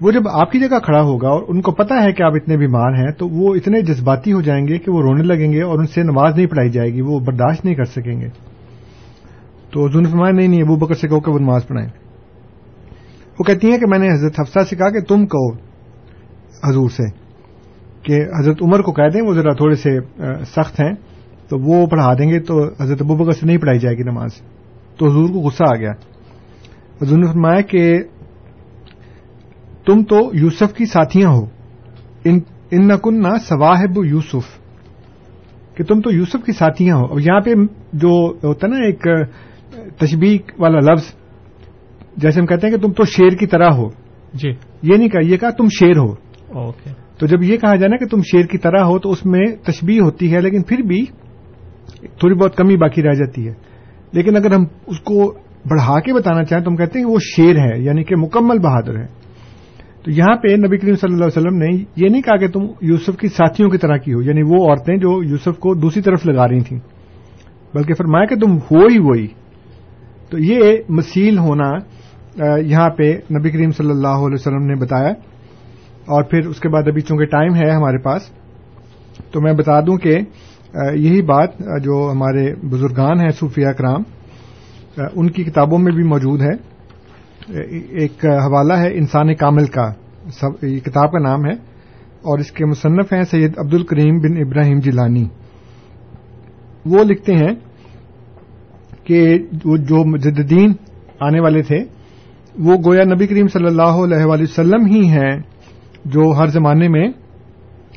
[0.00, 2.56] وہ جب آپ کی جگہ کھڑا ہوگا اور ان کو پتا ہے کہ آپ اتنے
[2.56, 5.78] بیمار ہیں، تو وہ اتنے جذباتی ہو جائیں گے کہ وہ رونے لگیں گے اور
[5.78, 8.28] ان سے نماز نہیں پڑھائی جائے گی، وہ برداشت نہیں کر سکیں گے۔
[9.70, 11.90] تو ظلم نہیں نہیں، ابو بکر سے کہو کہ وہ نماز پڑھائیں۔
[13.38, 15.52] وہ کہتی ہیں کہ میں نے حضرت حفصہ سے کہا کہ تم کہو
[16.68, 17.02] حضور سے
[18.02, 20.00] کہ حضرت عمر کو کہہ دیں، وہ ذرا تھوڑے سے
[20.46, 20.92] سخت ہیں،
[21.48, 24.30] تو وہ پڑھا دیں گے، تو حضرت ابو بکر سے نہیں پڑھائی جائے گی نماز۔
[24.96, 25.92] تو حضور کو غصہ آ گیا۔
[27.02, 28.02] حضور نے فرمایا کہ
[29.86, 31.46] تم تو یوسف کی ساتھیاں ہو۔
[32.24, 32.38] ان
[32.72, 34.68] نکن نہ سواہب یوسف۔
[35.74, 37.50] کہ تم تو یوسف کی ساتھیاں ہو۔ اب یہاں پہ
[37.92, 39.06] جو ہوتا ہے نا، ایک
[39.96, 41.14] تشبیق والا لفظ
[42.16, 43.88] جیسے ہم کہتے ہیں کہ تم تو شیر کی طرح ہو۔
[44.34, 44.48] جی۔
[44.82, 46.12] یہ نہیں کہا یہ کہا تم شیر ہو۔
[46.48, 49.26] اوکے۔ تو جب یہ کہا جائے نا کہ تم شیر کی طرح ہو تو اس
[49.26, 51.06] میں تشبیح ہوتی ہے لیکن پھر بھی
[52.00, 53.54] تھوڑی بہت کمی باقی رہ جاتی ہے۔
[54.12, 55.34] لیکن اگر ہم اس کو
[55.70, 58.58] بڑھا کے بتانا چاہیں تو ہم کہتے ہیں کہ وہ شیر ہے یعنی کہ مکمل
[58.58, 59.06] بہادر ہے۔
[60.04, 62.62] تو یہاں پہ نبی کریم صلی اللہ علیہ وسلم نے یہ نہیں کہا کہ تم
[62.80, 66.26] یوسف کی ساتھیوں کی طرح کی ہو یعنی وہ عورتیں جو یوسف کو دوسری طرف
[66.26, 66.80] لگا رہی تھیں
[67.74, 69.26] بلکہ فرمایا کہ تم ہو ہی وہی۔
[70.30, 71.72] تو یہ مسیل ہونا
[72.64, 75.10] یہاں پہ نبی کریم صلی اللہ علیہ وسلم نے بتایا۔
[76.06, 78.22] اور پھر اس کے بعد ابھی چونکہ ٹائم ہے ہمارے پاس،
[79.32, 80.18] تو میں بتا دوں کہ
[80.94, 84.02] یہی بات جو ہمارے بزرگان ہیں صوفیہ کرام
[85.14, 86.52] ان کی کتابوں میں بھی موجود ہے۔
[87.90, 89.92] ایک حوالہ ہے انسان کامل کا
[90.62, 91.52] یہ کتاب کا نام ہے۔
[92.18, 95.28] اور اس کے مصنف ہیں سید عبد الکریم بن ابراہیم جیلانی۔
[96.86, 97.54] وہ لکھتے ہیں
[99.08, 100.72] کہ جو مجددین
[101.20, 101.78] آنے والے تھے،
[102.58, 105.36] وہ گویا نبی کریم صلی اللہ علیہ وسلم ہی ہیں
[106.04, 107.08] جو ہر زمانے میں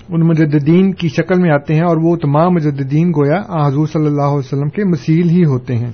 [0.09, 4.21] ان مجددین کی شکل میں آتے ہیں اور وہ تمام مجددین گویا حضور صلی اللہ
[4.21, 5.91] علیہ وسلم کے مسیل ہی ہوتے ہیں۔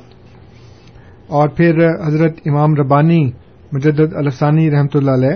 [1.28, 3.32] اور پھر حضرت امام ربانی
[3.72, 5.36] مجدد الفسانی رحمۃ اللہ علیہ،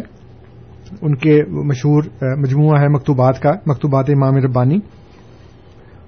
[1.02, 4.78] ان کے مشہور، مجموعہ ہے مکتوبات کا، مکتوبات امام ربانی۔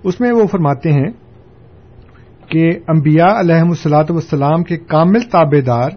[0.04, 1.10] اس میں وہ فرماتے ہیں
[2.50, 5.90] کہ انبیاء علیہ السلاط والسلام کے کامل تابے دار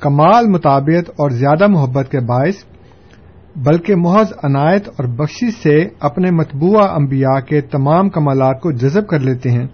[0.00, 2.54] کمال مطابعت اور زیادہ محبت کے باعث،
[3.56, 9.18] بلکہ محض عنایت اور بخشش سے اپنے متبوعہ انبیاء کے تمام کمالات کو جذب کر
[9.18, 9.66] لیتے ہیں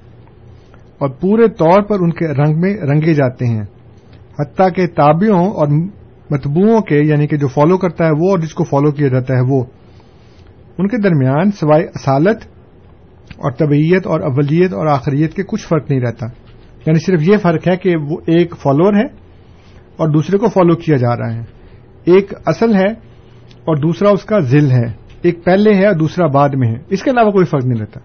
[0.99, 3.65] اور پورے طور پر ان کے رنگ میں رنگے جاتے ہیں۔
[4.39, 5.69] حتیٰ کہ تابعوں اور
[6.31, 9.35] متبوؤں کے یعنی کہ جو فالو کرتا ہے وہ اور جس کو فالو کیا جاتا
[9.35, 9.65] ہے وہ۔
[10.79, 12.54] ان کے درمیان سوائے اصالت
[13.31, 16.27] اور طبعیت اور اولیت اور آخریت کے کچھ فرق نہیں رہتا۔
[16.87, 19.07] یعنی صرف یہ فرق ہے کہ وہ ایک فالوور ہے
[19.97, 21.41] اور دوسرے کو فالو کیا جا رہا ہے۔
[22.05, 22.91] ایک اصل ہے
[23.49, 24.85] اور دوسرا اس کا ذل ہے۔
[25.23, 28.01] ایک پہلے ہے اور دوسرا بعد میں ہے۔ اس کے علاوہ کوئی فرق نہیں رہتا۔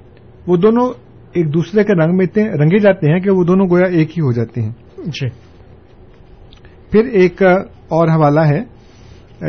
[0.47, 0.89] وہ دونوں
[1.33, 4.21] ایک دوسرے کے رنگ میں اتنے رنگے جاتے ہیں کہ وہ دونوں گویا ایک ہی
[4.21, 5.27] ہو جاتے ہیں۔ جی۔
[6.91, 7.41] پھر ایک
[7.87, 8.63] اور حوالہ ہے۔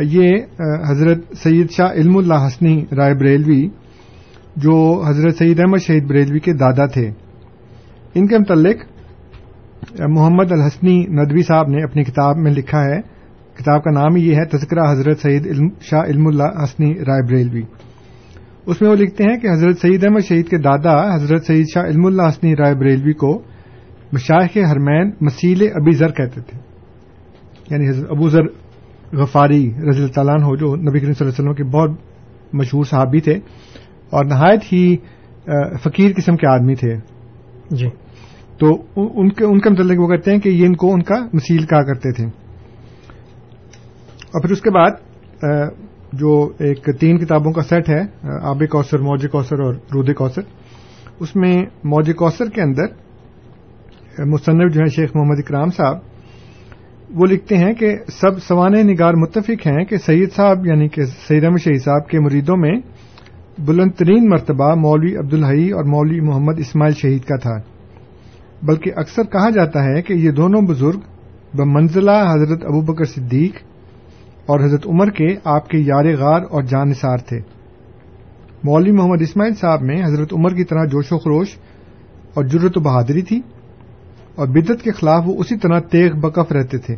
[0.01, 0.31] یہ
[0.89, 3.69] حضرت سید شاہ علم اللہ حسنی رائے بریلوی
[4.55, 7.11] جو حضرت سعید احمد شہید بریلوی کے دادا تھے۔
[8.15, 8.75] ان کے متعلق
[10.09, 13.01] محمد الحسنی ندوی صاحب نے اپنی کتاب میں لکھا ہے۔
[13.53, 15.47] کتاب کا نام یہ ہے تذکرہ حضرت سعید
[15.81, 17.61] شاہ علم اللہ حسنی رائے بریلوی۔
[18.65, 21.83] اس میں وہ لکھتے ہیں کہ حضرت سعید احمد شہید کے دادا حضرت سعید شاہ
[21.83, 23.41] علم اللہ حسنی رائے بریلوی کو
[24.11, 26.57] مشاہ حرمین مسیل ابی ذر کہتے تھے۔
[27.69, 28.43] یعنی حضرت ابو ذر
[29.13, 31.89] غفاری رضی اللہ تعالیٰ ہو جو نبی کریم صلی اللہ علیہ وسلم کے بہت
[32.53, 33.39] مشہور صحابی تھے۔
[34.11, 34.95] اور نہایت ہی
[35.83, 36.95] فقیر قسم کے آدمی تھے۔
[37.71, 37.89] جی۔
[38.57, 41.15] تو ان کے ان کے متعلق وہ کہتے ہیں کہ یہ ان کو ان کا
[41.33, 42.25] مسیل کہا کرتے تھے۔
[44.33, 44.91] اور پھر اس کے بعد
[46.13, 48.01] جو ایک تین کتابوں کا سیٹ ہے
[48.41, 50.41] آب کوثر موج کوثر اور رود کوثر
[51.19, 52.83] اس میں موج کوثر کے اندر
[54.25, 55.97] مصنف جو ہے شیخ محمد اکرام صاحب
[57.15, 61.43] وہ لکھتے ہیں کہ سب سوان نگار متفق ہیں کہ سید صاحب یعنی کہ سید
[61.43, 62.73] احمد شہید صاحب کے مریدوں میں
[63.59, 67.57] بلند ترین مرتبہ مولوی عبدالحی اور مولوی محمد اسماعیل شہید کا تھا۔
[68.63, 70.99] بلکہ اکثر کہا جاتا ہے کہ یہ دونوں بزرگ
[71.53, 73.51] بمنزلہ حضرت ابو بکر صدیق
[74.45, 77.39] اور حضرت عمر کے آپ کے یار غار اور جان نثار تھے۔
[78.63, 81.47] مولوی محمد اسماعیل صاحب میں حضرت عمر کی طرح جوش و خروش
[82.33, 83.41] اور جرت و بہادری تھی
[84.35, 86.95] اور بدت کے خلاف وہ اسی طرح تیغ بکف رہتے تھے۔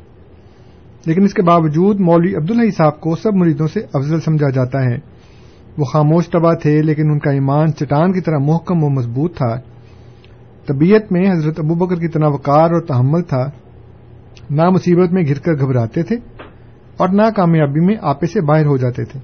[1.06, 5.13] لیکن اس کے باوجود مولوی عبدالحی صاحب کو سب مریدوں سے افضل سمجھا جاتا ہے۔
[5.78, 9.56] وہ خاموش طبع تھے، لیکن ان کا ایمان چٹان کی طرح محکم و مضبوط تھا۔
[10.68, 13.50] طبیعت میں حضرت ابو بکر کی طرح وقار اور تحمل تھا۔
[14.50, 16.16] نہ مصیبت میں گر کر گھبراتے تھے
[16.98, 19.20] اور نہ کامیابی میں آپے سے باہر ہو جاتے تھے۔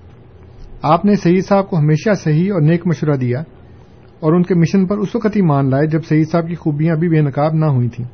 [0.81, 3.39] آپ نے سعید صاحب کو ہمیشہ صحیح اور نیک مشورہ دیا
[4.19, 6.95] اور ان کے مشن پر اس وقت ہی مان لائے جب سعید صاحب کی خوبیاں
[6.95, 8.05] بھی بے نقاب نہ ہوئی تھیں۔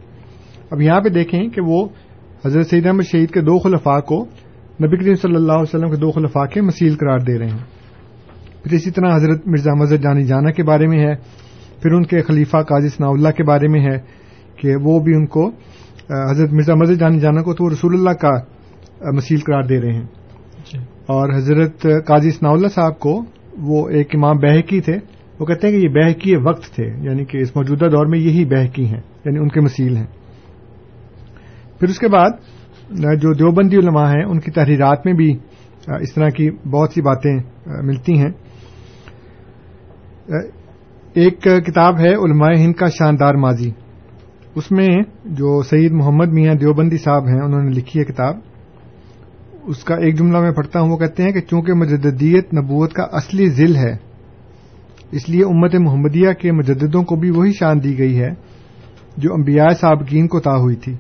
[0.71, 1.87] اب یہاں پہ دیکھیں کہ وہ
[2.45, 4.25] حضرت سعید احمد شہید کے دو خلفاء کو
[4.83, 7.74] نبی کریم صلی اللہ علیہ وسلم کے دو خلفاء کے مسیل قرار دے رہے ہیں۔
[8.65, 11.15] پھر اسی طرح حضرت مرزا مزد جانی جانا کے بارے میں ہے
[11.81, 13.97] پھر ان کے خلیفہ قاضی ثناء اللہ کے بارے میں ہے
[14.55, 15.51] کہ وہ بھی ان کو
[16.29, 18.31] حضرت مرزا مزد جانی جانا کو تو رسول اللہ کا
[19.13, 23.23] مسیل قرار دے رہے ہیں۔ جی۔ اور حضرت قاضی ثناء اللہ صاحب کو
[23.57, 24.97] وہ ایک امام بہکی تھے۔
[25.39, 28.45] وہ کہتے ہیں کہ یہ بہکی وقت تھے یعنی کہ اس موجودہ دور میں یہی
[28.45, 30.07] بہکی ہیں یعنی ان کے مسیل ہیں۔
[31.79, 32.29] پھر اس کے بعد
[32.91, 35.37] جو دیوبندی علماء ہیں ان کی تحریرات میں بھی
[36.01, 38.44] اس طرح کی بہت سی باتیں ملتی ہیں۔
[40.27, 43.71] ایک کتاب ہے علماء ہند کا شاندار ماضی۔
[44.55, 44.87] اس میں
[45.25, 48.35] جو سعید محمد میاں دیوبندی صاحب ہیں، انہوں نے لکھی ہے کتاب۔
[49.63, 53.03] اس کا ایک جملہ میں پڑھتا ہوں، وہ کہتے ہیں کہ چونکہ مجددیت نبوت کا
[53.03, 53.95] اصلی ذل ہے،
[55.11, 58.29] اس لیے امت محمدیہ کے مجددوں کو بھی وہی شان دی گئی ہے
[59.17, 60.95] جو انبیاء سابقین کو تا ہوئی تھی۔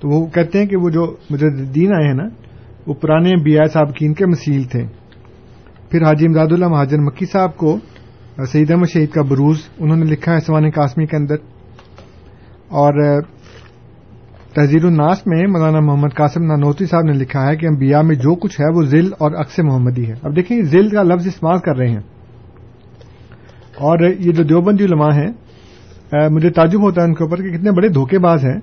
[0.00, 2.28] تو وہ کہتے ہیں کہ وہ جو مجددین آئے ہیں نا،
[2.86, 4.86] وہ پرانے انبیاء سابقین کے مسیل تھے۔
[5.90, 7.78] پھر حاجی امداد اللہ مہاجر مکی صاحب کو
[8.42, 11.34] سعید احمد شہید کا بروز، انہوں نے لکھا ہے سوان قاسمی کے اندر۔
[12.68, 13.22] اور
[14.54, 18.34] تحزیر الناس میں مولانا محمد قاسم نانوتی صاحب نے لکھا ہے کہ انبیاء میں جو
[18.34, 21.76] کچھ ہے وہ ذل اور عکس محمدی ہے۔ اب دیکھیں، ذل کا لفظ استعمال کر
[21.76, 22.02] رہے ہیں۔
[23.78, 25.32] اور، یہ جو دیوبندی علماء ہیں
[26.28, 28.60] مجھے تعجب ہوتا ہے ان کے اوپر کہ کتنے بڑے دھوکے باز ہیں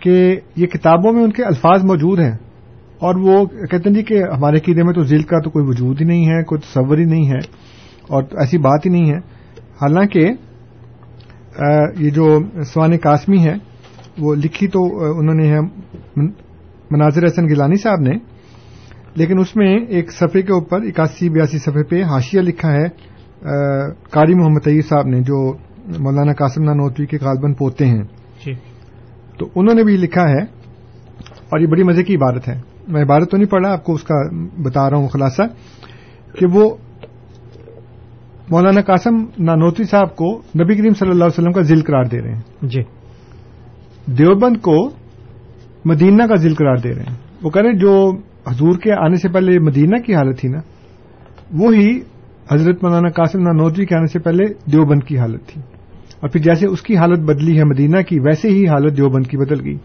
[0.00, 2.32] کہ یہ کتابوں میں ان کے الفاظ موجود ہیں۔
[2.98, 6.00] اور وہ کہتے ہیں جی کہ ہمارے قیدے میں تو ذیل کا تو کوئی وجود
[6.00, 7.73] ہی نہیں ہے، کوئی تصور ہی نہیں ہے۔
[8.08, 9.18] اور ایسی بات ہی نہیں ہے۔
[9.82, 10.28] حالانکہ
[11.98, 13.54] یہ جو سوان قاسمی ہے
[14.18, 14.80] وہ لکھی تو
[15.18, 15.60] انہوں نے
[16.90, 18.10] مناظر حسن گیلانی صاحب نے
[19.14, 22.84] لیکن اس میں ایک صفحے کے اوپر اکاسی بیاسی صفحے پہ حاشیہ لکھا ہے
[24.10, 25.52] قاری محمد طیب صاحب نے جو
[25.98, 28.02] مولانا قاسم نانوتوی کے غالباً پوتے ہیں۔
[28.46, 28.52] جی۔
[29.38, 30.42] تو انہوں نے بھی لکھا ہے
[31.22, 33.94] اور یہ بڑی مزے کی عبارت ہے۔ میں عبارت تو نہیں پڑھ رہا آپ کو
[33.94, 34.28] اس کا
[34.62, 35.42] بتا رہا ہوں خلاصہ
[36.38, 36.76] کہ وہ
[38.50, 42.22] مولانا قاسم نانوتوی صاحب کو نبی کریم صلی اللہ علیہ وسلم کا ذل قرار دے
[42.22, 42.82] رہے ہیں۔ جی۔
[44.06, 44.90] دیوبند کو
[45.84, 48.12] مدینہ کا ذل قرار دے رہے ہیں۔ وہ کہہ رہے ہیں جو
[48.50, 50.58] حضور کے آنے سے پہلے مدینہ کی حالت تھی نا
[51.52, 52.00] وہی
[52.52, 55.60] حضرت مولانا قاسم نانوتوی کے آنے سے پہلے دیوبند کی حالت تھی۔
[56.20, 59.36] اور پھر جیسے اس کی حالت بدلی ہے مدینہ کی ویسے ہی حالت دیوبند کی
[59.36, 59.76] بدل گئی۔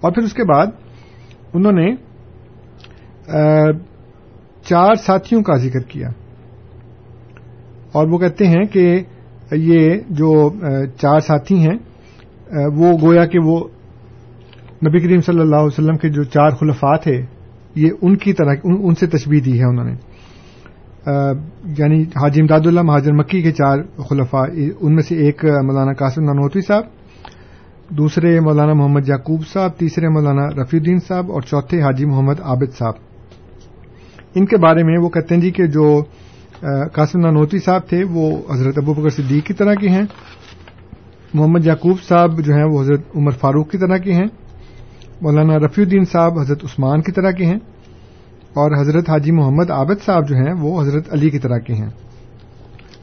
[0.00, 0.66] اور پھر اس کے بعد
[1.54, 1.94] انہوں نے
[4.64, 6.08] چار ساتھیوں کا ذکر کیا۔
[7.92, 9.02] اور وہ کہتے ہیں کہ
[9.52, 10.50] یہ جو
[11.00, 11.76] چار ساتھی ہیں
[12.76, 13.58] وہ گویا کہ وہ
[14.86, 17.20] نبی کریم صلی اللہ علیہ وسلم کے جو چار خلفاء تھے،
[17.74, 19.94] یہ ان کی طرح، ان سے تشبیح دی ہے انہوں نے۔
[21.78, 23.78] یعنی حاجی امداد اللہ، مہاجر مکی کے چار
[24.08, 24.44] خلفاء
[24.80, 26.84] ان میں سے ایک مولانا قاسم نانوتوی صاحب،
[27.98, 32.76] دوسرے مولانا محمد یعقوب صاحب، تیسرے مولانا رفیع الدین صاحب، اور چوتھے حاجی محمد عابد
[32.78, 32.94] صاحب۔
[34.34, 36.02] ان کے بارے میں وہ کہتے ہیں جی کہ جو
[36.92, 40.02] قاسم نانوتوی صاحب تھے، وہ حضرت ابو بکر صدیق کی طرح کے ہیں۔
[41.34, 44.26] محمد یعقوب صاحب جو ہیں، وہ حضرت عمر فاروق کی طرح کے ہیں۔
[45.20, 47.58] مولانا رفیع الدین صاحب حضرت عثمان کی طرح کے ہیں۔
[48.50, 51.90] اور حضرت حاجی محمد عابد صاحب جو ہیں، وہ حضرت علی کی طرح کے ہیں۔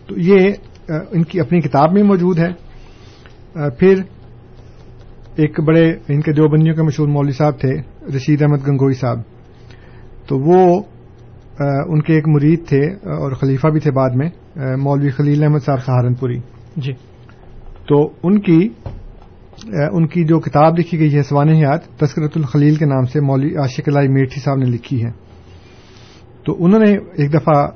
[0.07, 0.51] تو یہ
[0.87, 2.49] ان کی اپنی کتاب میں موجود ہے۔
[3.53, 4.01] پھر
[5.35, 7.73] ایک بڑے، ان کے دیوبندیوں کے مشہور مولوی صاحب تھے،
[8.15, 9.19] رشید احمد گنگوئی صاحب۔
[10.27, 10.81] تو وہ
[11.59, 14.29] ان کے ایک مرید تھے اور خلیفہ بھی تھے بعد میں
[14.77, 16.39] مولوی خلیل احمد صاحب سہارنپوری
[16.75, 16.91] جی۔
[17.87, 18.69] تو ان کی
[19.91, 23.55] ان کی جو کتاب لکھی گئی ہے سوان حیات تسکرت الخلیل کے نام سے مولوی
[23.55, 25.11] عاشق لائی میٹھی صاحب نے لکھی ہے۔
[26.45, 27.67] تو انہوں نے ایک دفعہ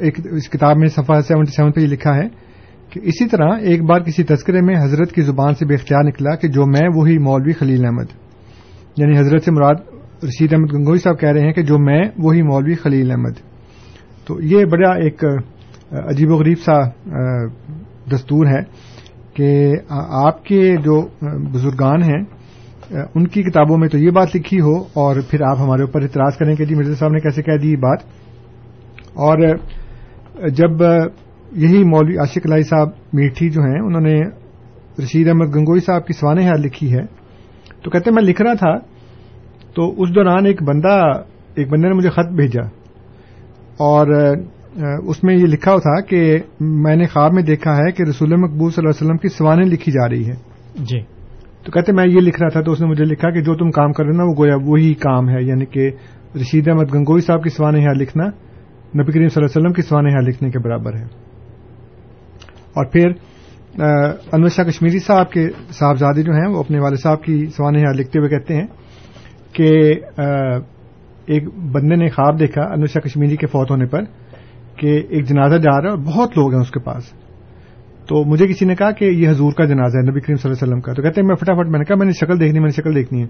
[0.00, 2.28] ایک اس کتاب میں صفحہ سیونٹی سیون پہ یہ لکھا ہے
[2.90, 6.34] کہ اسی طرح ایک بار کسی تذکرے میں حضرت کی زبان سے بے اختیار نکلا
[6.34, 8.06] کہ جو میں وہی مولوی خلیل احمد
[8.96, 9.74] یعنی حضرت سے مراد
[10.24, 13.32] رشید احمد گنگوئی صاحب کہہ رہے ہیں کہ جو میں، وہی مولوی خلیل احمد۔
[14.26, 15.24] تو یہ بڑا ایک
[15.92, 16.78] عجیب و غریب سا
[18.12, 18.62] دستور ہے
[19.34, 19.72] کہ
[20.10, 21.00] آپ کے جو
[21.52, 22.22] بزرگان ہیں
[23.14, 26.36] ان کی کتابوں میں تو یہ بات لکھی ہو اور پھر آپ ہمارے اوپر اعتراض
[26.36, 27.98] کریں کہ جی مرزا صاحب نے کیسے کہہ دی یہ بات۔
[29.14, 29.56] اور
[30.48, 30.82] جب
[31.52, 34.14] یہی مولوی عاشق لائی صاحب میٹھی جو ہیں، انہوں نے
[35.04, 37.04] رشید احمد گنگوئی صاحب کی سوانح حال لکھی ہے،
[37.82, 38.93] تو کہتے میں لکھ رہا تھا
[39.74, 41.00] تو اس دوران ایک بندہ
[41.54, 42.62] ایک بندے نے مجھے خط بھیجا
[43.78, 44.06] اور
[45.06, 48.70] اس میں یہ لکھا تھا کہ میں نے خواب میں دیکھا ہے کہ رسول مقبول
[48.70, 50.34] صلی اللہ علیہ وسلم کی سوانح لکھی جا رہی ہے۔
[50.74, 51.00] جی۔
[51.64, 53.70] تو کہتے میں یہ لکھ رہا تھا تو اس نے مجھے لکھا کہ جو تم
[53.70, 55.90] کام کر رہے نا وہ گویا وہی کام ہے۔ یعنی کہ
[56.34, 59.82] رشید احمد گنگوئی صاحب کی سوانح حال لکھنا نبی کریم صلی اللہ علیہ وسلم کی
[59.82, 61.04] سوانح حال لکھنے کے برابر ہے۔
[62.74, 63.08] اور پھر
[64.32, 67.96] انور شاہ کشمیری صاحب کے صاحبزادے جو ہیں وہ اپنے والد صاحب کی سوانح حال
[67.96, 68.66] لکھتے ہوئے کہتے ہیں
[69.54, 69.94] کہ
[71.26, 74.02] ایک بندے نے خواب دیکھا انور شاہ کشمیری کے فوت ہونے پر
[74.76, 77.04] کہ ایک جنازہ جا رہا ہے اور بہت لوگ ہیں اس کے پاس۔
[78.08, 80.64] تو مجھے کسی نے کہا کہ یہ حضور کا جنازہ ہے نبی کریم صلی اللہ
[80.64, 82.58] علیہ وسلم کا۔ تو کہتے ہیں میں فٹافٹ میں نے کہا میں نے شکل دیکھنی
[82.58, 83.26] میں نے شکل دیکھنی ہے۔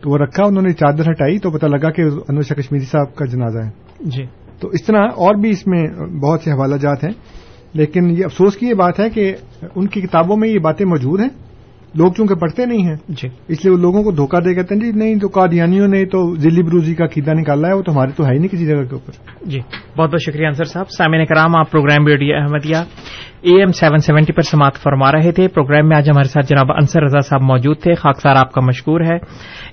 [0.00, 3.14] تو وہ رکھا انہوں نے چادر ہٹائی تو پتا لگا کہ انور شاہ کشمیری صاحب
[3.14, 4.24] کا جنازہ ہے۔ جی۔
[4.60, 5.82] تو اس طرح اور بھی اس میں
[6.22, 7.10] بہت سے حوالہ جات ہیں
[7.74, 9.34] لیکن یہ افسوس کی یہ بات ہے کہ
[9.76, 11.28] ان کی کتابوں میں یہ باتیں موجود ہیں۔
[11.94, 14.82] لوگ چونکہ پڑھتے نہیں ہیں۔ جی۔ اس لیے وہ لوگوں کو دھوکہ دے کہتے ہیں
[14.82, 18.10] جی نہیں تو قادیانیوں نے تو ذیلی بروزی کا قیدا نکالا ہے وہ تو ہمارے
[18.16, 19.12] تو ہے ہی نہیں کسی جگہ کے اوپر۔
[19.46, 19.60] جی
[19.98, 22.76] بہت بہت شکریہ انصر صاحب۔ سامعین کرام آپ programme radio Ahmadiyya
[23.42, 26.72] A M seven seventy پر سماعت فرما رہے تھے۔ پروگرام میں آج ہمارے ساتھ جناب
[26.72, 29.16] انصر رضا صاحب موجود تھے۔ خاکسار آپ کا مشکور ہے۔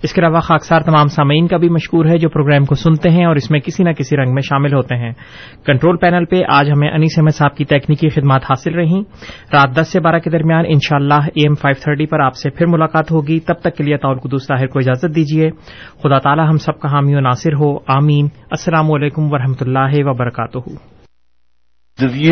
[0.03, 3.25] اس کے علاوہ خاکسار تمام سامعین کا بھی مشکور ہے جو پروگرام کو سنتے ہیں
[3.25, 5.13] اور اس میں کسی نہ کسی رنگ میں شامل ہوتے ہیں۔
[5.65, 9.01] کنٹرول پینل پہ آج ہمیں انیس احمد صاحب کی تکنیکی خدمات حاصل رہیں
[9.53, 12.35] رات دس سے بارہ کے درمیان ان شاء اللہ اے ایم فائیو تھرٹی پر آپ
[12.35, 15.49] سے پھر ملاقات ہوگی۔ تب تک کے لیے تعول قدوس طاہر کو اجازت دیجیے۔
[16.03, 20.57] خدا تعالی ہم سب کا حامی و ناصر ہو۔ آمین۔ السلام علیکم ورحمۃ اللہ وبرکاتہ۔